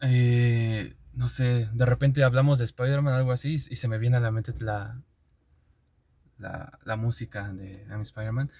[0.00, 4.20] Eh, no sé, de repente hablamos de Spider-Man algo así y se me viene a
[4.20, 5.00] la mente la,
[6.38, 8.50] la, la música de I'm Spider-Man,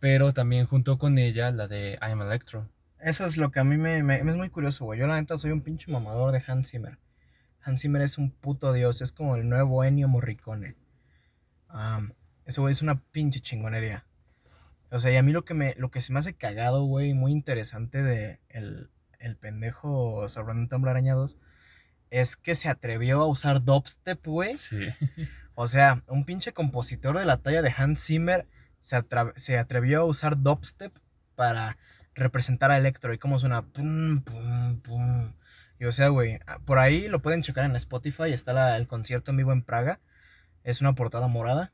[0.00, 2.68] pero también junto con ella la de I'm Electro.
[3.00, 4.98] Eso es lo que a mí me, me- es muy curioso, güey.
[4.98, 6.98] Yo la neta soy un pinche mamador de Hans Zimmer.
[7.62, 10.74] Hans Zimmer es un puto dios, es como el nuevo Ennio Morricone.
[12.44, 14.04] Ese güey es una pinche chingonería.
[14.90, 17.12] O sea, y a mí lo que me, lo que se me hace cagado, güey,
[17.12, 21.38] muy interesante de el, el pendejo sorprendente hombre araña 2,
[22.10, 24.56] es que se atrevió a usar dubstep, güey.
[24.56, 24.86] Sí.
[25.60, 28.46] O sea, un pinche compositor de la talla de Hans Zimmer
[28.78, 28.96] se,
[29.34, 30.96] se atrevió a usar dubstep
[31.34, 31.76] para
[32.14, 33.62] representar a Electro y cómo suena.
[33.62, 35.34] Pum, pum, pum.
[35.80, 38.32] Y o sea, güey, ah, por ahí lo pueden checar en Spotify.
[38.32, 39.98] Está la- el concierto en vivo en Praga.
[40.62, 41.72] Es una portada morada.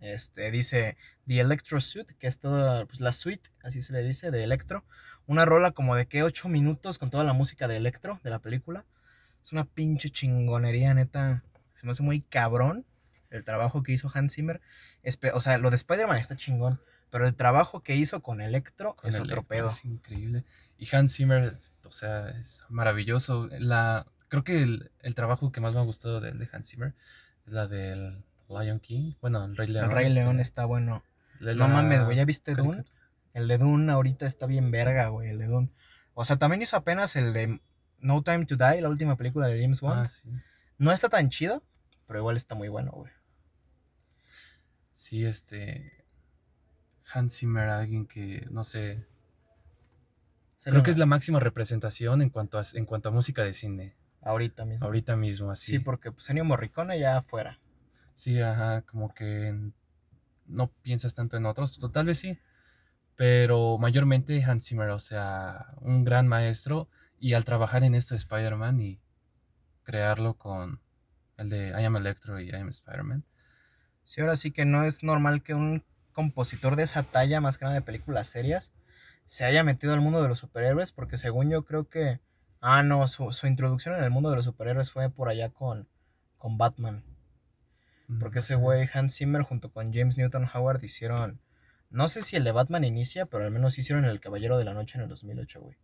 [0.00, 4.30] Este dice The Electro Suite, que es toda pues, la suite, así se le dice,
[4.30, 4.84] de Electro.
[5.26, 8.38] Una rola como de que 8 minutos con toda la música de Electro de la
[8.40, 8.84] película.
[9.44, 11.42] Es una pinche chingonería, neta.
[11.74, 12.84] Se me hace muy cabrón
[13.30, 14.60] el trabajo que hizo Hans Zimmer.
[15.34, 16.80] O sea, lo de Spider-Man está chingón.
[17.10, 19.68] Pero el trabajo que hizo con Electro con es el otro Electro, pedo.
[19.68, 20.44] Es increíble.
[20.78, 21.54] Y Hans Zimmer,
[21.84, 23.48] o sea, es maravilloso.
[23.58, 26.94] La, creo que el, el trabajo que más me ha gustado de, de Hans Zimmer
[27.46, 29.12] es la del Lion King.
[29.20, 29.86] Bueno, el Rey León.
[29.86, 31.02] El Rey este, León está bueno.
[31.40, 32.84] la- No mames, güey, ¿ya viste Dune?
[33.34, 35.70] El de Dune ahorita está bien verga, güey, el de Dune.
[36.14, 37.60] O sea, también hizo apenas el de
[37.98, 40.04] No Time to Die, la última película de James Bond.
[40.04, 40.28] Ah, sí.
[40.78, 41.62] No está tan chido,
[42.06, 43.12] pero igual está muy bueno, güey.
[44.92, 46.04] Sí, este.
[47.12, 49.06] Hans Zimmer, alguien que, no sé.
[50.56, 53.52] Se Creo que es la máxima representación en cuanto a, en cuanto a música de
[53.52, 53.96] cine.
[54.20, 54.86] Ahorita mismo.
[54.86, 55.72] Ahorita mismo, así.
[55.72, 57.58] Sí, porque pues Ennio Morricone ya afuera.
[58.14, 59.72] Sí, ajá, como que
[60.46, 62.38] no piensas tanto en otros, tal vez sí,
[63.16, 68.18] pero mayormente Hans Zimmer, o sea, un gran maestro y al trabajar en esto de
[68.18, 69.00] Spider-Man y
[69.82, 70.80] crearlo con
[71.36, 73.24] el de I Am Electro y I Am Spider-Man.
[74.04, 77.64] Sí, ahora sí que no es normal que un compositor de esa talla, más que
[77.64, 78.72] nada de películas serias,
[79.26, 82.20] se haya metido al mundo de los superhéroes, porque según yo creo que...
[82.60, 85.88] Ah, no, su, introducción en el mundo de los superhéroes fue por allá con,
[86.38, 87.02] con Batman.
[88.20, 91.40] Porque ese güey, Hans Zimmer, junto con James Newton Howard, hicieron.
[91.92, 94.72] No sé si el de Batman inicia, pero al menos hicieron El Caballero de la
[94.72, 95.76] Noche en el 2008, güey.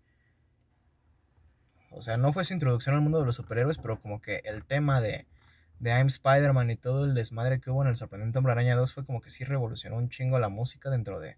[1.90, 4.64] O sea, no fue su introducción al mundo de los superhéroes, pero como que el
[4.64, 5.27] tema de,
[5.81, 8.92] de I'm Spider-Man y todo el desmadre que hubo en El Sorprendente Hombre Araña 2
[8.92, 11.37] fue como que sí revolucionó un chingo la música dentro de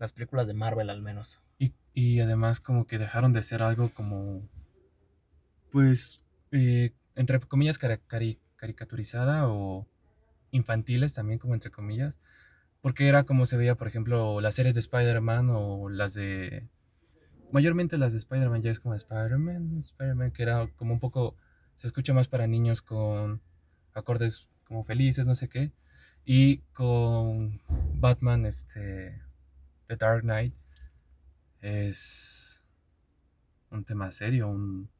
[0.00, 1.40] las películas de Marvel, al menos.
[1.58, 4.42] Y, y además, como que dejaron de ser algo como.
[5.70, 6.24] Pues.
[6.50, 9.86] Eh, entre comillas, caricaturizada o
[10.50, 12.18] infantiles también, como entre comillas,
[12.80, 16.68] porque era como se veía, por ejemplo, las series de Spider-Man o las de...
[17.50, 21.36] Mayormente las de Spider-Man ya es como Spider-Man, Spider-Man, que era como un poco,
[21.76, 23.40] se escucha más para niños con
[23.94, 25.72] acordes como felices, no sé qué.
[26.24, 27.62] Y con
[27.94, 29.22] Batman, este,
[29.86, 30.54] The Dark Knight,
[31.62, 32.64] es
[33.70, 34.90] un tema serio, un,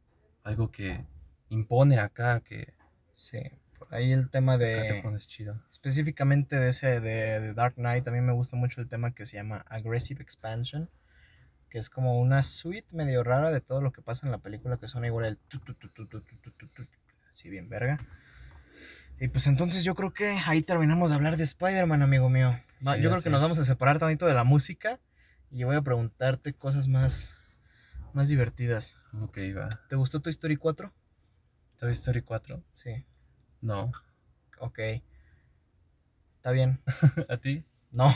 [0.43, 1.05] algo que
[1.51, 2.75] impone acá, que...
[3.13, 3.39] Sí
[3.91, 5.03] ahí el tema de...
[5.71, 9.65] Específicamente de ese de, Dark Knight, mí me gusta mucho el tema que se llama
[9.69, 10.91] Aggressive Expansion,
[11.69, 14.79] que es como una suite medio rara de todo lo que pasa en la película,
[14.79, 15.39] que suena igual el...
[17.33, 17.99] Así bien verga.
[19.21, 22.59] Y pues entonces yo creo que ahí terminamos de hablar de Spider-Man, amigo mío.
[22.81, 25.01] yo creo que nos vamos a separar tantito de la música
[25.51, 27.37] y voy a preguntarte cosas más,
[28.13, 28.97] más divertidas.
[29.21, 29.69] Ok, va.
[29.89, 30.93] ¿Te gustó Toy Story 4?
[31.79, 32.63] Toy Story 4.
[32.75, 33.05] Sí.
[33.61, 33.93] No.
[34.59, 34.79] Ok.
[36.37, 36.81] Está bien.
[37.29, 37.65] ¿A ti?
[37.91, 38.15] No.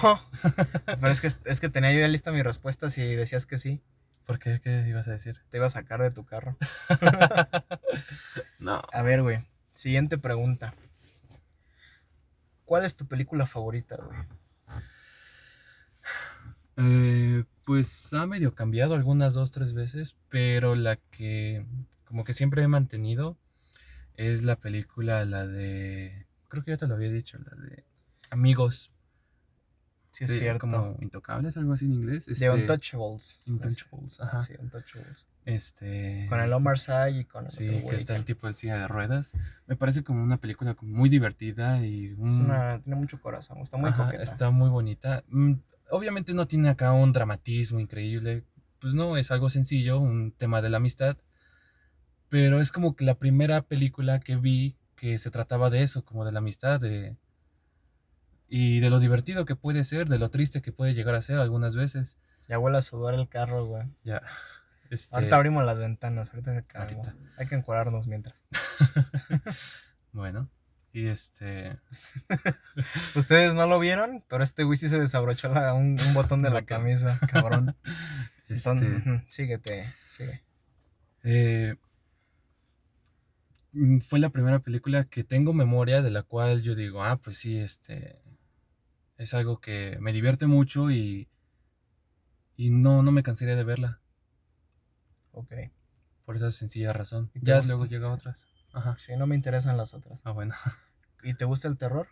[0.87, 3.81] Pero es que, es que tenía yo ya lista mi respuesta si decías que sí.
[4.27, 4.61] ¿Por qué?
[4.63, 5.41] ¿Qué ibas a decir?
[5.51, 6.57] Te iba a sacar de tu carro.
[8.59, 8.83] no.
[8.93, 9.45] A ver, güey.
[9.73, 10.75] Siguiente pregunta.
[12.65, 14.19] ¿Cuál es tu película favorita, güey?
[16.77, 21.67] Eh, pues ha medio cambiado algunas dos, tres veces, pero la que
[22.05, 23.37] como que siempre he mantenido
[24.31, 26.27] es la película, la de.
[26.49, 27.85] Creo que ya te lo había dicho, la de
[28.31, 28.93] Amigos.
[30.11, 30.61] Sí, es cierto.
[30.61, 32.29] Como Intocables, algo así en inglés.
[32.29, 33.43] Este, Untouchables.
[33.47, 34.37] Untouchables, ajá.
[34.37, 35.29] Sí, Untouchables.
[35.47, 36.27] Este.
[36.29, 38.89] Con el Omar Sy y con el Sí, que está el tipo de silla de
[38.89, 39.33] ruedas.
[39.67, 42.17] Me parece como una película muy divertida y.
[42.27, 44.23] Es una, tiene mucho corazón, está muy coqueta.
[44.23, 45.25] Está muy bonita.
[45.29, 45.55] Mm,
[45.91, 48.45] obviamente no tiene acá un dramatismo increíble.
[48.81, 51.17] Pues no, es algo sencillo, un tema de la amistad
[52.33, 56.25] pero es como que la primera película que vi que se trataba de eso, como
[56.25, 57.19] de la amistad, de...
[58.49, 61.39] Y de lo divertido que puede ser, de lo triste que puede llegar a ser
[61.39, 62.17] algunas veces.
[62.49, 63.85] Ya huele a sudar el carro, güey.
[64.03, 64.23] Ya.
[64.91, 65.15] Este...
[65.15, 67.17] Ahorita abrimos las ventanas, ahorita acabamos.
[67.37, 68.43] Hay que encuadrarnos mientras.
[70.13, 70.51] bueno,
[70.93, 71.79] y este.
[73.15, 77.19] Ustedes no lo vieron, pero este güey sí se desabrochó un, botón de la camisa,
[77.31, 77.75] cabrón.
[78.49, 79.25] Este...
[79.29, 80.43] síguete, sigue.
[81.25, 81.77] Eh,
[84.07, 87.59] fue la primera película que tengo memoria de la cual yo digo, ah, pues sí,
[87.59, 88.21] este
[89.17, 91.29] es algo que me divierte mucho y,
[92.57, 94.01] y no, no me cansaría de verla.
[95.33, 95.55] Ok.
[96.25, 97.31] Por esa sencilla razón.
[97.35, 98.47] Ya luego llega otras.
[98.73, 98.97] Ajá.
[98.99, 100.21] Sí, no me interesan las otras.
[100.25, 100.55] Ah, bueno.
[101.23, 102.09] ¿Y te gusta el terror?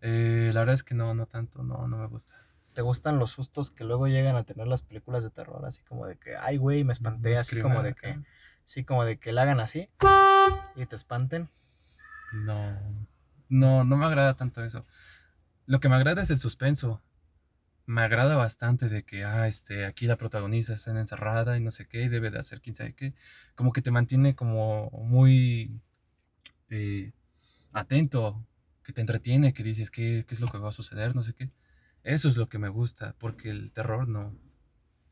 [0.00, 2.36] Eh, la verdad es que no, no tanto, no, no me gusta.
[2.72, 5.64] ¿Te gustan los sustos que luego llegan a tener las películas de terror?
[5.66, 8.18] Así como de que, ay, güey, me espanté, así como de que,
[8.64, 9.90] sí, como de que la hagan así
[10.76, 11.48] y te espanten.
[12.32, 12.78] No,
[13.48, 14.86] no, no me agrada tanto eso.
[15.66, 17.00] Lo que me agrada es el suspenso.
[17.84, 21.86] Me agrada bastante de que, ah, este, aquí la protagonista está encerrada y no sé
[21.86, 23.14] qué, y debe de hacer quién sabe qué.
[23.54, 25.80] Como que te mantiene como muy
[26.70, 27.12] eh,
[27.72, 28.46] atento,
[28.82, 31.34] que te entretiene, que dices qué, qué es lo que va a suceder, no sé
[31.34, 31.50] qué.
[32.02, 34.34] Eso es lo que me gusta, porque el terror no,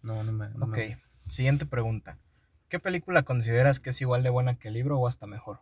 [0.03, 0.79] no, no me, Ok,
[1.27, 2.19] siguiente pregunta.
[2.71, 5.61] ¿Qué película consideras que es igual de buena que el libro o hasta mejor?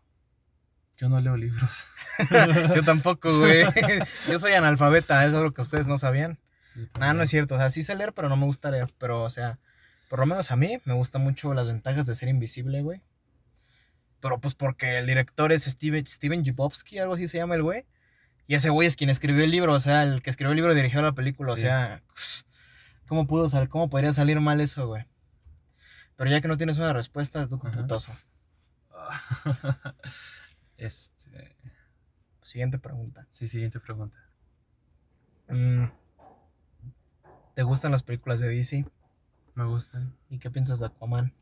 [0.98, 1.86] Yo no leo libros.
[2.76, 3.64] Yo tampoco, güey.
[4.28, 6.38] Yo soy analfabeta, eso es lo que ustedes no sabían.
[7.00, 7.54] Nada, no es cierto.
[7.54, 8.92] O sea, sí sé leer, pero no me gusta leer.
[8.98, 9.58] Pero, o sea,
[10.10, 13.00] por lo menos a mí me gustan mucho las ventajas de ser invisible, güey.
[14.20, 16.44] Pero pues porque el director es Steven, Steven
[17.00, 17.86] algo así se llama el güey.
[18.46, 20.74] Y ese güey es quien escribió el libro, o sea, el que escribió el libro
[20.74, 22.02] dirigió la película, o sea,
[23.06, 25.04] ¿cómo pudo salir, cómo podría salir mal eso, güey?
[26.18, 28.12] Pero ya que no tienes una respuesta, tu computazo.
[30.76, 31.56] este.
[32.42, 33.28] Siguiente pregunta.
[33.30, 34.18] Sí, siguiente pregunta.
[35.48, 35.84] Mm,
[37.54, 38.84] ¿Te gustan las películas de DC?
[39.54, 40.12] Me gustan.
[40.28, 41.32] ¿Y qué piensas de Aquaman?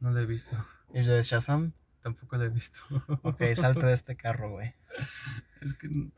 [0.00, 0.56] No lo he visto.
[0.94, 1.72] ¿Y de Shazam?
[2.02, 2.80] Tampoco lo he visto.
[3.22, 4.74] Ok, salte de este carro, güey.
[5.60, 6.10] Es que,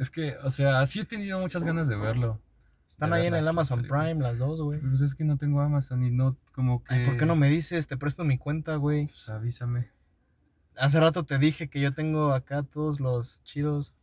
[0.00, 2.40] es que, o sea, sí he tenido muchas ganas de verlo.
[2.86, 4.04] Están ahí en el Amazon películas.
[4.04, 4.78] Prime las dos, güey.
[4.80, 6.94] Pues es que no tengo Amazon y no, como que...
[6.94, 7.86] Ay, ¿por qué no me dices?
[7.86, 9.06] Te presto mi cuenta, güey.
[9.06, 9.90] Pues avísame.
[10.76, 13.94] Hace rato te dije que yo tengo acá todos los chidos.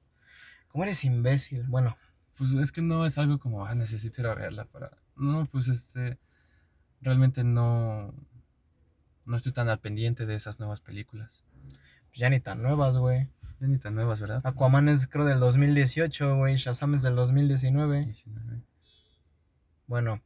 [0.70, 1.64] ¿Cómo eres imbécil?
[1.68, 1.98] Bueno,
[2.38, 4.92] Pues es que no es algo como, ah, necesito ir a verla para...
[5.16, 6.18] No, pues este...
[7.02, 8.14] Realmente no...
[9.26, 11.44] No estoy tan al pendiente de esas nuevas películas.
[12.14, 13.30] ya ni tan nuevas, güey.
[13.60, 14.42] Ya ni tan nuevas, ¿verdad?
[14.44, 16.56] Aquaman es creo del 2018, güey.
[16.56, 18.06] Shazam es del 2019.
[18.06, 18.64] 19.
[19.92, 20.22] Bueno,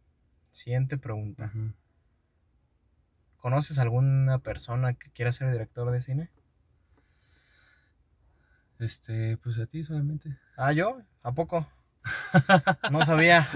[0.51, 1.45] siguiente pregunta.
[1.45, 1.73] Ujú.
[3.37, 6.29] ¿Conoces alguna persona que quiera ser director de cine?
[8.77, 10.37] Este, pues a ti solamente.
[10.55, 11.01] Ah, ¿yo?
[11.23, 11.67] ¿A poco?
[12.91, 13.47] No sabía.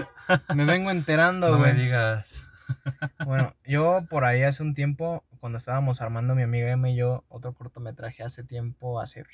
[0.52, 1.84] Me vengo enterando, No me güey.
[1.84, 2.42] digas.
[3.24, 7.24] Bueno, yo por ahí hace un tiempo, cuando estábamos armando mi amiga Emma y yo
[7.28, 9.24] otro cortometraje hace tiempo, hace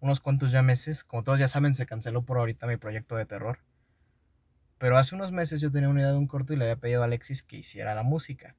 [0.00, 3.26] unos cuantos ya meses, como todos ya saben, se canceló por ahorita mi proyecto de
[3.26, 3.60] terror.
[4.78, 7.02] Pero hace unos meses yo tenía una idea de un corto y le había pedido
[7.02, 8.56] a Alexis que hiciera la música.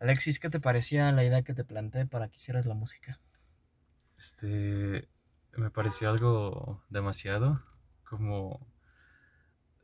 [0.00, 3.20] Alexis, ¿qué te parecía la idea que te planteé para que hicieras la música?
[4.18, 5.08] Este,
[5.56, 7.62] me pareció algo demasiado,
[8.04, 8.66] como,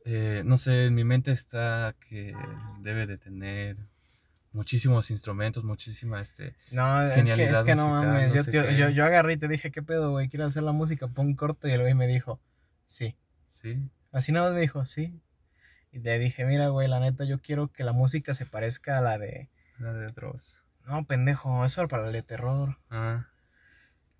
[0.05, 2.35] eh, no sé, en mi mente está que
[2.81, 3.77] debe de tener
[4.51, 8.33] muchísimos instrumentos, muchísima, este, No, es que, es que no mames.
[8.33, 10.29] no yo, yo, yo, agarré y te dije, ¿qué pedo, güey?
[10.29, 11.07] ¿Quieres hacer la música?
[11.07, 11.67] Pon corto.
[11.67, 12.39] Y el güey me dijo,
[12.85, 13.15] sí.
[13.47, 15.21] sí, Así nada más me dijo, sí.
[15.91, 19.01] Y le dije, mira, güey, la neta, yo quiero que la música se parezca a
[19.01, 19.49] la de.
[19.79, 20.63] la de Dross.
[20.85, 22.77] No, pendejo, eso era para el de terror.
[22.89, 23.27] Ah,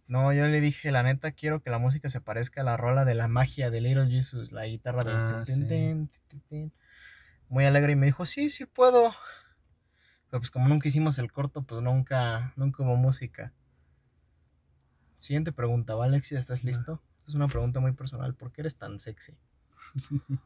[0.07, 3.05] No, yo le dije, la neta, quiero que la música se parezca a la rola
[3.05, 5.11] de la magia de Little Jesus, la guitarra de.
[5.11, 5.67] Ah, tin, tin, sí.
[5.67, 6.73] tin, tin, tin.
[7.49, 9.11] Muy alegre y me dijo, sí, sí puedo.
[10.29, 13.53] Pero pues como nunca hicimos el corto, pues nunca, nunca hubo música.
[15.17, 16.39] Siguiente pregunta, ¿vale, Alexis?
[16.39, 16.67] ¿Estás Va.
[16.67, 17.01] listo?
[17.27, 18.33] Es una pregunta muy personal.
[18.35, 19.37] ¿Por qué eres tan sexy?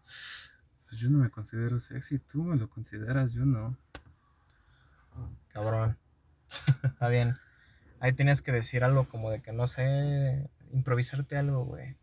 [0.94, 3.76] pues yo no me considero sexy, tú me lo consideras, yo no.
[5.48, 5.98] Cabrón.
[6.84, 7.36] Está bien.
[8.00, 11.98] Ahí tenías que decir algo como de que no sé, improvisarte algo, güey.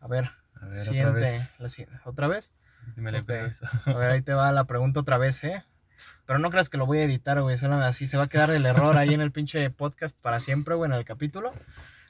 [0.00, 0.30] A ver,
[0.62, 1.12] A ver, otra siguiente.
[1.20, 2.54] vez, la ¿Otra vez?
[2.96, 3.28] dime la Ok.
[3.28, 3.66] improviso.
[3.84, 5.62] A ver, ahí te va la pregunta otra vez, ¿eh?
[6.24, 7.58] Pero no creas que lo voy a editar, güey.
[7.58, 10.74] Solo así se va a quedar el error ahí en el pinche podcast para siempre,
[10.74, 11.52] güey, en el capítulo.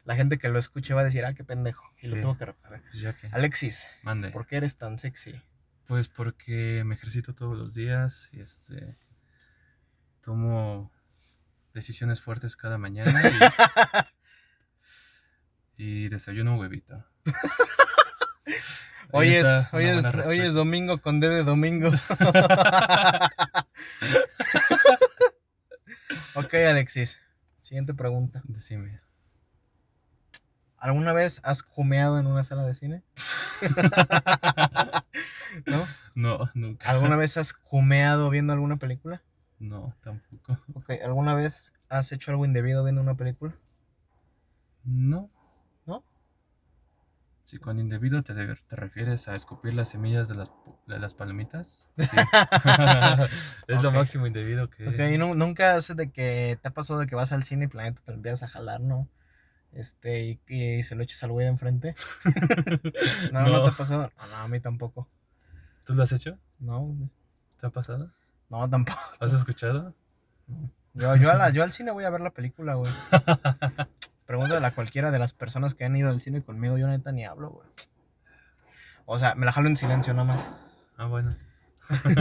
[0.04, 1.84] La gente que lo escuche va a decir, ah, qué pendejo.
[2.00, 2.82] Y lo tuvo que rep- a ver.
[2.90, 4.30] Pues Alexis, mande.
[4.30, 5.40] ¿por qué eres tan sexy?
[5.86, 8.96] Pues porque me ejercito todos los días y este
[10.20, 10.90] tomo
[11.74, 13.22] decisiones fuertes cada mañana
[15.76, 17.04] y, y desayuno huevito.
[19.14, 21.90] Hoy es, hoy, es, hoy es domingo con D de domingo.
[26.34, 27.18] ok, Alexis.
[27.60, 28.40] Siguiente pregunta.
[28.44, 29.00] Decime.
[30.82, 33.04] ¿Alguna vez has jumeado en una sala de cine?
[35.66, 35.86] ¿No?
[36.16, 36.90] No, nunca.
[36.90, 39.22] ¿Alguna vez has jumeado viendo alguna película?
[39.60, 40.58] No, tampoco.
[40.74, 43.54] Ok, ¿alguna vez has hecho algo indebido viendo una película?
[44.82, 45.30] No.
[45.86, 46.02] ¿No?
[47.44, 50.50] Si con indebido te, te refieres a escupir las semillas de las,
[50.88, 52.04] de las palomitas, sí.
[53.68, 54.88] es lo máximo indebido que...
[54.88, 57.66] Ok, ¿y nu- nunca hace de que te ha pasado de que vas al cine
[57.66, 59.06] y planeta te lo empiezas a jalar, ¿no?
[59.72, 61.94] Este, y, y se lo eches al güey de enfrente.
[63.32, 63.62] No, no, No.
[63.64, 64.12] te ha pasado.
[64.18, 65.08] No, no, a mí tampoco.
[65.84, 66.38] ¿Tú lo has hecho?
[66.58, 66.94] No,
[67.60, 68.10] ¿Te ha pasado?
[68.50, 69.00] no, tampoco.
[69.20, 69.94] ¿Has escuchado?
[70.94, 72.92] Yo, yo, a la- yo al cine voy a ver la película, güey.
[74.26, 77.24] Pregúntale a cualquiera de las personas que han ido al cine conmigo, yo neta ni
[77.24, 77.66] hablo, güey.
[79.06, 80.50] O sea, me la jalo en silencio nomás.
[80.96, 81.34] Ah, bueno.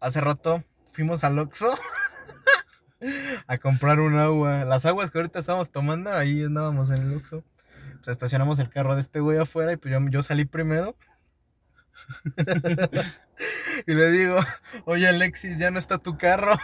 [0.00, 1.74] Hace rato fuimos al Oxxo
[3.46, 4.64] a comprar un agua.
[4.64, 7.44] Las aguas que ahorita estamos tomando, ahí andábamos en el Oxxo.
[7.96, 10.96] Pues estacionamos el carro de este güey afuera y pues yo, yo salí primero.
[13.86, 14.38] y le digo,
[14.84, 16.58] oye Alexis, ya no está tu carro.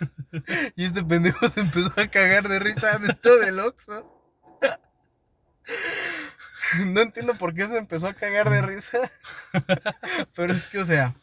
[0.76, 4.08] y este pendejo se empezó a cagar de risa dentro del Oxxo.
[6.86, 8.98] no entiendo por qué se empezó a cagar de risa.
[10.34, 11.14] Pero es que, o sea,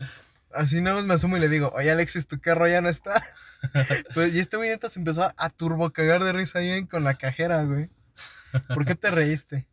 [0.53, 3.23] así nada más me asumo y le digo, oye Alexis, tu carro ya no está.
[4.13, 7.03] Pues, y este güey neta se empezó a, a turbo cagar de risa ahí con
[7.03, 7.89] la cajera, güey.
[8.73, 9.67] ¿Por qué te reíste?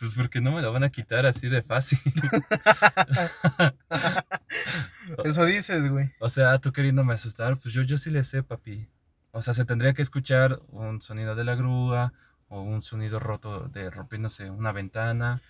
[0.00, 2.00] Pues porque no me lo van a quitar así de fácil.
[5.24, 6.12] Eso dices, güey.
[6.18, 8.88] O sea, tú queriéndome asustar, pues yo, yo sí le sé, papi.
[9.30, 12.12] O sea, se tendría que escuchar un sonido de la grúa,
[12.48, 15.40] o un sonido roto de rompiéndose una ventana.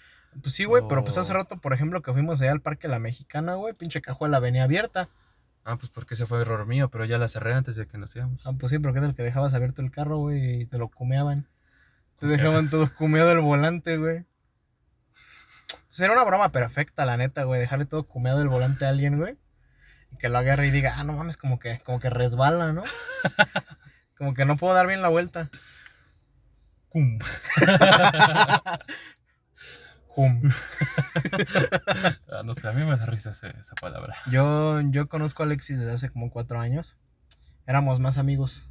[0.42, 2.98] Pues sí, güey, pero pues hace rato, por ejemplo, que fuimos allá al Parque La
[2.98, 5.08] Mexicana, güey, pinche cajuela venía abierta.
[5.64, 8.14] Ah, pues porque ese fue error mío, pero ya la cerré antes de que nos
[8.16, 8.46] íbamos.
[8.46, 10.88] Ah, pues sí, porque es el que dejabas abierto el carro, güey, y te lo
[10.88, 11.46] cumeaban.
[12.18, 14.24] Te dejaban todo cumeado el volante, güey.
[15.88, 19.36] Sería una broma perfecta, la neta, güey, dejarle todo cumeado el volante a alguien, güey.
[20.10, 22.82] Y que lo agarre y diga, ah, no mames, como que, como que resbala, ¿no?
[24.16, 25.50] como que no puedo dar bien la vuelta.
[26.88, 27.18] Cum.
[30.18, 30.42] Cum.
[32.32, 34.16] Ah, no sé, a mí me da risa ese- esa palabra.
[34.32, 36.96] Yo, yo conozco a Alexis desde hace como cuatro años.
[37.68, 38.68] Éramos más amigos.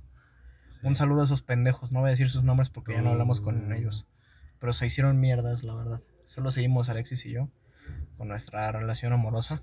[0.68, 0.80] Sí.
[0.84, 1.94] Un saludo a esos pendejos.
[1.94, 3.76] No voy a decir sus nombres porque ya no hablamos con Uh.
[3.76, 4.08] ellos.
[4.60, 6.02] Pero se hicieron mierdas, la verdad.
[6.26, 7.48] Solo seguimos Alexis y yo
[8.18, 9.62] con nuestra relación amorosa.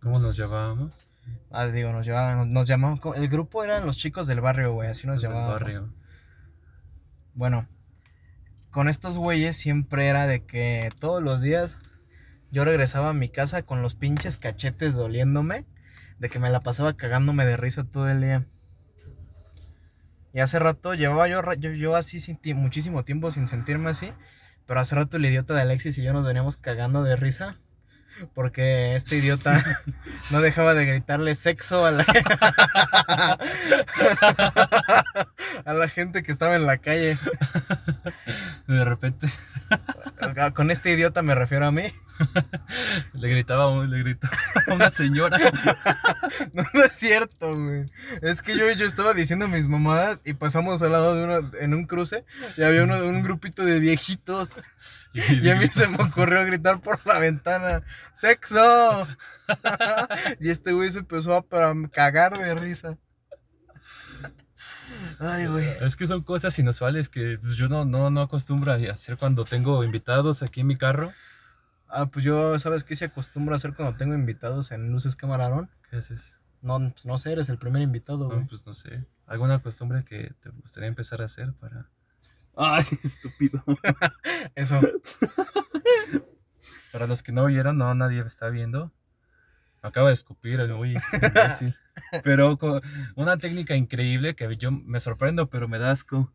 [0.00, 1.08] ¿Cómo nos llevábamos?
[1.52, 5.06] Ah, digo, nos llamaban, nos llamaban, el grupo eran los chicos del barrio, güey, así
[5.06, 5.60] nos Los del llamábamos.
[5.60, 5.92] barrio.
[7.34, 7.68] Bueno,
[8.76, 11.78] con estos güeyes siempre era de que todos los días
[12.50, 15.64] yo regresaba a mi casa con los pinches cachetes doliéndome,
[16.18, 18.44] de que me la pasaba cagándome de risa todo el día.
[20.34, 22.20] Y hace rato llevaba yo, así
[22.52, 24.12] muchísimo tiempo sin sentirme así,
[24.66, 27.58] pero hace rato el idiota de Alexis y yo nos veníamos cagando de risa.
[28.34, 29.62] Porque este idiota
[30.30, 32.04] no dejaba de gritarle sexo a la,
[35.64, 37.18] a la gente que estaba en la calle.
[38.66, 39.28] De repente
[40.54, 41.92] Con este idiota me refiero a mí.
[43.12, 44.28] le gritaba, a le gritó
[44.66, 45.38] a una señora.
[46.52, 47.84] No, no es cierto, güey.
[48.22, 51.74] Es que yo, yo estaba diciendo mis mamadas y pasamos al lado de uno, en
[51.74, 52.24] un cruce
[52.56, 54.56] y había uno, un grupito de viejitos
[55.42, 59.06] y a mí se me ocurrió gritar por la ventana, ¡sexo!
[60.40, 61.44] y este güey se empezó a
[61.90, 62.98] cagar de risa.
[65.18, 65.66] Ay, güey.
[65.80, 69.44] Es que son cosas inusuales que pues, yo no, no, no acostumbro a hacer cuando
[69.44, 71.12] tengo invitados aquí en mi carro.
[71.88, 75.70] Ah, pues yo, ¿sabes qué se acostumbra a hacer cuando tengo invitados en Luces Camarón?
[75.88, 76.36] ¿Qué haces?
[76.62, 78.40] No, pues no sé, eres el primer invitado, güey.
[78.40, 79.06] No, pues no sé.
[79.26, 81.88] ¿Alguna costumbre que te gustaría empezar a hacer para...
[82.56, 83.62] Ay, estúpido.
[84.54, 84.80] Eso.
[86.92, 88.92] Para los que no vieron, no, nadie está viendo.
[89.82, 91.76] Me acaba de escupir el muy imbécil.
[92.24, 92.80] Pero con
[93.14, 96.32] una técnica increíble que yo me sorprendo, pero me da asco.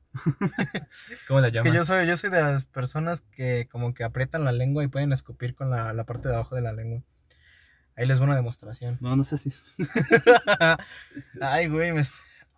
[1.28, 1.72] ¿Cómo la Es llamas?
[1.72, 4.88] que yo soy, yo soy de las personas que como que aprietan la lengua y
[4.88, 7.02] pueden escupir con la, la parte de abajo de la lengua.
[7.96, 8.98] Ahí les va una demostración.
[9.02, 9.54] No, no sé si.
[11.42, 12.04] Ay, güey, me...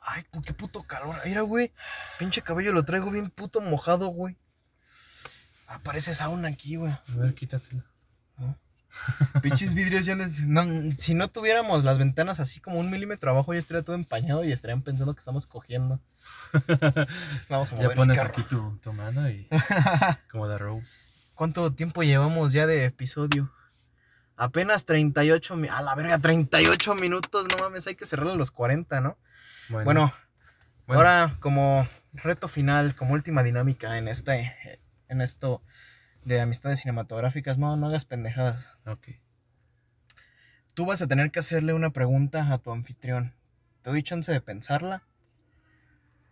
[0.06, 1.16] Ay, qué puto calor.
[1.26, 1.72] Mira, güey.
[2.20, 4.38] Pinche cabello lo traigo bien puto mojado, güey.
[5.68, 6.91] Aparece sauna aquí, güey.
[6.91, 7.84] A ver, quítatelo.
[9.41, 10.64] Pinches vidrios ya les- no,
[10.95, 14.51] si no tuviéramos las ventanas así como un milímetro abajo, ya estaría todo empañado y
[14.51, 15.99] estarían pensando que estamos cogiendo.
[17.49, 18.30] Vamos a mover Ya el pones carro.
[18.34, 19.47] aquí tu, tu mano y
[20.32, 21.10] como la Rose.
[21.34, 23.51] ¿Cuánto tiempo llevamos ya de episodio?
[24.36, 27.47] Apenas 38 mi- A la verga, 38 minutos.
[27.49, 29.18] No mames, hay que cerrarle los 40, ¿no?
[29.70, 30.14] Bueno, Bueno,
[30.88, 35.61] bueno, ahora como reto final, como última dinámica en este, en esto
[36.26, 38.68] de amistades cinematográficas, no, no hagas pendejadas.
[38.86, 39.07] ok.
[40.74, 43.34] Tú vas a tener que hacerle una pregunta a tu anfitrión.
[43.82, 45.03] ¿Te doy chance de pensarla?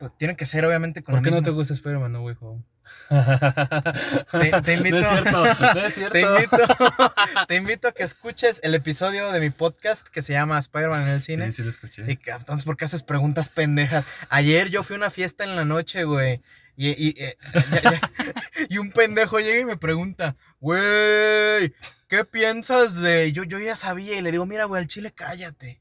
[0.02, 2.64] Pues tiene que ser obviamente con ¿Por la qué no te gusta Spider-Man No Home?
[4.32, 5.44] Te- te invito- No es cierto,
[5.76, 6.14] no es cierto.
[6.14, 6.58] Te invito,
[7.48, 11.08] te invito a que escuches el episodio de mi podcast que se llama Spider-Man en
[11.10, 11.46] el cine.
[11.48, 12.12] Sí, sí lo escuché.
[12.12, 14.06] Y que, entonces, ¿por qué haces preguntas pendejas?
[14.30, 16.42] Ayer yo fui a una fiesta en la noche, güey.
[16.76, 17.38] Y, y, eh,
[18.70, 21.76] y un pendejo llega y me pregunta, güey,
[22.08, 23.32] ¿qué piensas de...?
[23.34, 25.80] Yo, yo ya sabía y le digo, mira, güey, al chile cállate.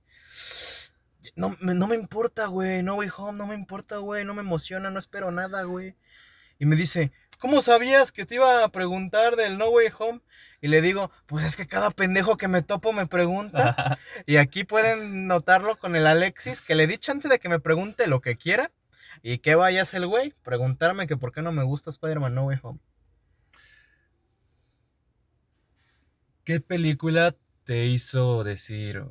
[1.36, 4.40] No, me- no me importa, güey, no, güey, home, no me importa, güey, no me
[4.42, 5.94] emociona, no espero nada, güey.
[6.58, 10.20] Y me dice, ¿cómo sabías que te iba a preguntar del No Way Home?
[10.60, 13.98] Y le digo, pues es que cada pendejo que me topo me pregunta.
[14.26, 18.06] Y aquí pueden notarlo con el Alexis, que le di chance de que me pregunte
[18.06, 18.70] lo que quiera.
[19.22, 22.34] Y que vaya a hacer el güey, preguntarme que por qué no me gusta Spider-Man
[22.34, 22.80] No Way Home.
[26.44, 29.04] ¿Qué película te hizo decir,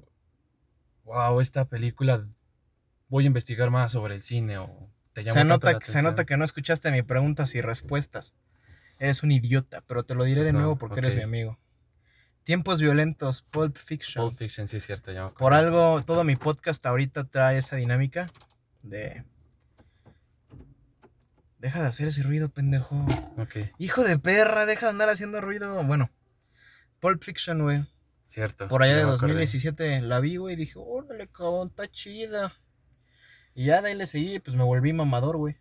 [1.10, 2.22] wow, esta película
[3.08, 6.02] voy a investigar más sobre el cine o te llamó Se nota, la que- se
[6.04, 8.36] nota que no escuchaste mis preguntas y respuestas.
[9.00, 11.58] Eres un idiota, pero te lo diré de Pues no, nuevo porque eres mi amigo.
[12.44, 14.24] Tiempos violentos, Pulp Fiction.
[14.26, 15.12] Pulp Fiction, sí es cierto.
[15.12, 18.28] ya Por algo, todo mi podcast ahorita trae esa dinámica
[18.84, 19.24] de...
[21.58, 22.96] Deja de hacer ese ruido, pendejo.
[23.38, 25.84] Ok, Hijo de perra, deja de andar haciendo ruido.
[25.84, 26.10] Bueno,
[27.00, 27.86] Pulp Fiction, güey.
[28.32, 28.68] Cierto.
[28.68, 29.34] Por allá de me acordé.
[29.34, 32.54] 2017 la vi, güey, y dije, órale, cabrón, está chida.
[33.56, 35.58] Y ya de ahí le seguí, pues me volví mamador, güey.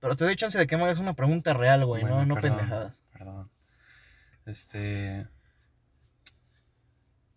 [0.00, 2.34] Pero te doy chance de que me hagas una pregunta real, güey, Bueno, no, no
[2.34, 3.02] perdón, pendejadas.
[3.12, 3.50] Perdón.
[4.46, 5.28] Este.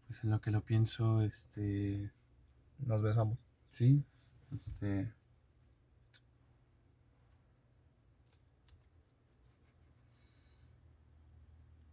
[0.07, 2.11] Pues en lo que lo pienso, este.
[2.79, 3.37] Nos besamos.
[3.71, 4.03] Sí.
[4.55, 5.11] Este.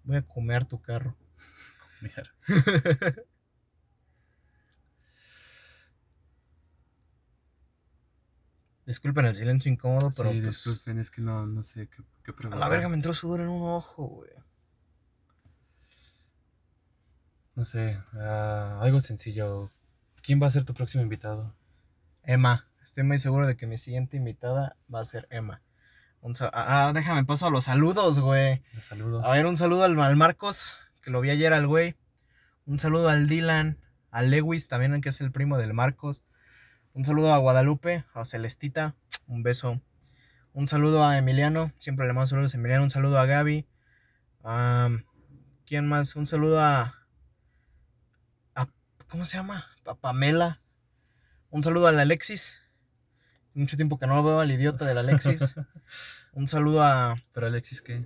[0.04, 1.16] Voy a comer tu carro.
[2.00, 2.22] Mira.
[8.88, 12.32] Disculpen el silencio incómodo, pero sí, pues, disculpen, es que no, no sé qué, qué
[12.50, 14.30] a la verga me entró sudor en un ojo, güey.
[17.54, 19.70] No sé, ah, algo sencillo.
[20.22, 21.54] ¿Quién va a ser tu próximo invitado?
[22.22, 22.66] Emma.
[22.82, 25.60] Estoy muy seguro de que mi siguiente invitada va a ser Emma.
[26.22, 28.62] Un ah, ah, déjame paso a los saludos, güey.
[28.72, 29.22] Los saludos.
[29.26, 30.72] A ver, un saludo al, al Marcos,
[31.08, 31.96] que lo vi ayer al güey.
[32.66, 33.78] Un saludo al Dylan,
[34.10, 36.22] al Lewis, también que es el primo del Marcos.
[36.92, 38.94] Un saludo a Guadalupe, a Celestita,
[39.26, 39.80] un beso.
[40.52, 42.82] Un saludo a Emiliano, siempre le mando saludos a Emiliano.
[42.84, 43.66] Un saludo a Gaby.
[44.42, 45.06] Am,
[45.64, 46.14] ¿Quién más?
[46.14, 46.94] Un saludo a,
[48.54, 48.68] a-
[49.08, 49.64] ¿Cómo se llama?
[49.86, 50.60] A Pamela.
[51.48, 52.60] Un saludo al Alexis.
[53.54, 55.54] Mucho tiempo que no veo al idiota del Alexis.
[56.32, 58.04] Un saludo a Pero Alexis, ¿qué?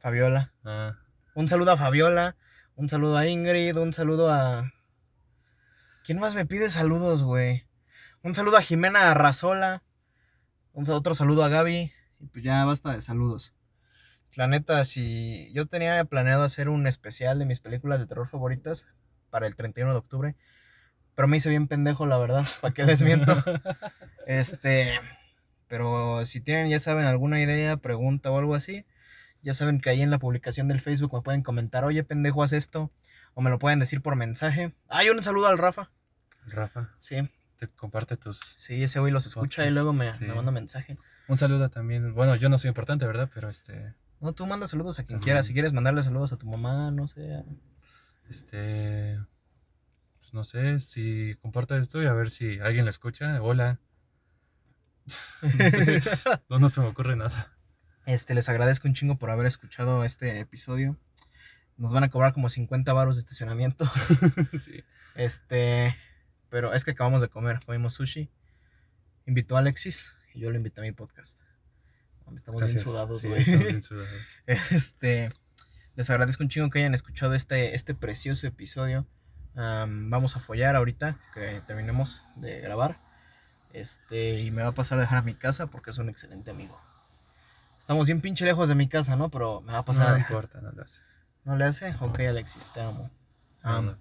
[0.00, 0.52] Fabiola.
[0.64, 0.98] Ah,
[1.34, 2.36] Un saludo a Fabiola,
[2.74, 4.72] un saludo a Ingrid, un saludo a...
[6.04, 7.66] ¿Quién más me pide saludos, güey?
[8.22, 9.84] Un saludo a Jimena Arrazola,
[10.72, 13.54] un otro saludo a Gaby, y pues ya basta de saludos.
[14.34, 18.88] La neta, si yo tenía planeado hacer un especial de mis películas de terror favoritas
[19.30, 20.36] para el 31 de octubre,
[21.14, 23.36] pero me hice bien pendejo, la verdad, ¿para qué les miento?
[24.26, 24.92] Este,
[25.66, 28.84] pero si tienen, ya saben, alguna idea, pregunta o algo así,
[29.42, 32.52] ya saben que ahí en la publicación del Facebook me pueden comentar, oye, pendejo, haz
[32.52, 32.90] esto.
[33.34, 34.74] O me lo pueden decir por mensaje.
[34.88, 35.90] Hay un saludo al Rafa.
[36.46, 37.16] Rafa, Sí,
[37.56, 38.38] te comparte tus.
[38.38, 40.24] sí, ese güey los escucha y luego me, sí.
[40.24, 40.96] me manda mensaje.
[41.28, 42.12] Un saludo también.
[42.14, 43.30] Bueno, yo no soy importante, ¿verdad?
[43.32, 43.94] Pero este.
[44.20, 45.24] No, tú manda saludos a quien Ajá.
[45.24, 45.46] quieras.
[45.46, 47.44] Si quieres mandarle saludos a tu mamá, no sé.
[48.28, 49.18] Este.
[50.18, 53.40] Pues no sé si comparto esto y a ver si alguien lo escucha.
[53.42, 53.78] Hola.
[55.42, 56.02] No, sé,
[56.48, 57.52] no, no se me ocurre nada.
[58.10, 60.96] Este, les agradezco un chingo por haber escuchado este episodio.
[61.76, 63.88] Nos van a cobrar como 50 baros de estacionamiento.
[64.60, 64.82] Sí.
[65.14, 65.94] Este,
[66.48, 68.28] pero es que acabamos de comer, comimos sushi.
[69.26, 71.38] Invitó a Alexis y yo lo invité a mi podcast.
[72.34, 72.82] Estamos Gracias.
[72.82, 73.44] bien sudados, Sí, güey.
[73.82, 74.08] sudados.
[74.46, 75.28] Este,
[75.94, 79.06] les agradezco un chingo que hayan escuchado este, este precioso episodio.
[79.54, 83.00] Am, vamos a follar ahorita que terminemos de grabar.
[83.72, 86.50] Este, y me va a pasar a dejar a mi casa porque es un excelente
[86.50, 86.89] amigo.
[87.80, 89.30] Estamos bien pinche lejos de mi casa, ¿no?
[89.30, 91.00] Pero me va a pasar No importa, no lo hace.
[91.44, 91.96] ¿No le hace?
[92.00, 93.10] Ok, Alexis, te amo.
[93.64, 93.98] No, no.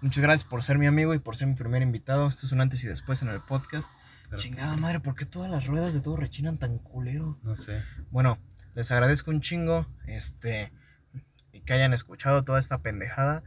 [0.00, 2.26] Muchas gracias por ser mi amigo y por ser mi primer invitado.
[2.26, 3.92] Esto es un antes y después en el podcast.
[4.30, 7.38] Pero, Chingada madre, ¿por qué todas las ruedas de todo rechinan tan culero?
[7.42, 7.82] No sé.
[8.10, 8.38] Bueno,
[8.74, 9.86] les agradezco un chingo.
[10.06, 10.72] Este.
[11.66, 13.42] Que hayan escuchado toda esta pendejada.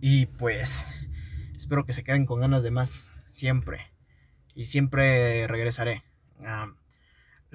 [0.00, 0.84] Y pues.
[1.54, 3.12] Espero que se queden con ganas de más.
[3.24, 3.86] Siempre.
[4.52, 6.02] Y siempre regresaré.
[6.44, 6.72] Ah,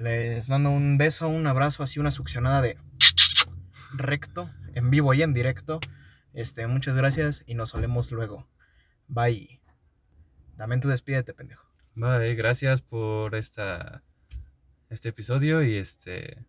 [0.02, 2.76] les mando un beso, un abrazo, así una succionada de
[3.94, 5.78] recto, en vivo y en directo.
[6.32, 8.48] Este, muchas gracias y nos olemos luego.
[9.06, 9.60] Bye.
[10.80, 11.66] Tú despídete, pendejo.
[11.94, 14.02] Vale, gracias por esta,
[14.90, 16.44] este episodio y este.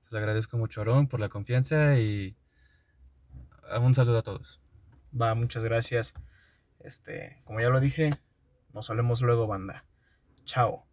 [0.00, 2.36] Se lo agradezco mucho a Aaron por la confianza y.
[3.80, 4.60] Un saludo a todos.
[5.20, 6.14] Va, muchas gracias.
[6.80, 8.14] Este, como ya lo dije,
[8.72, 9.84] nos olemos luego, banda.
[10.44, 10.83] Chao.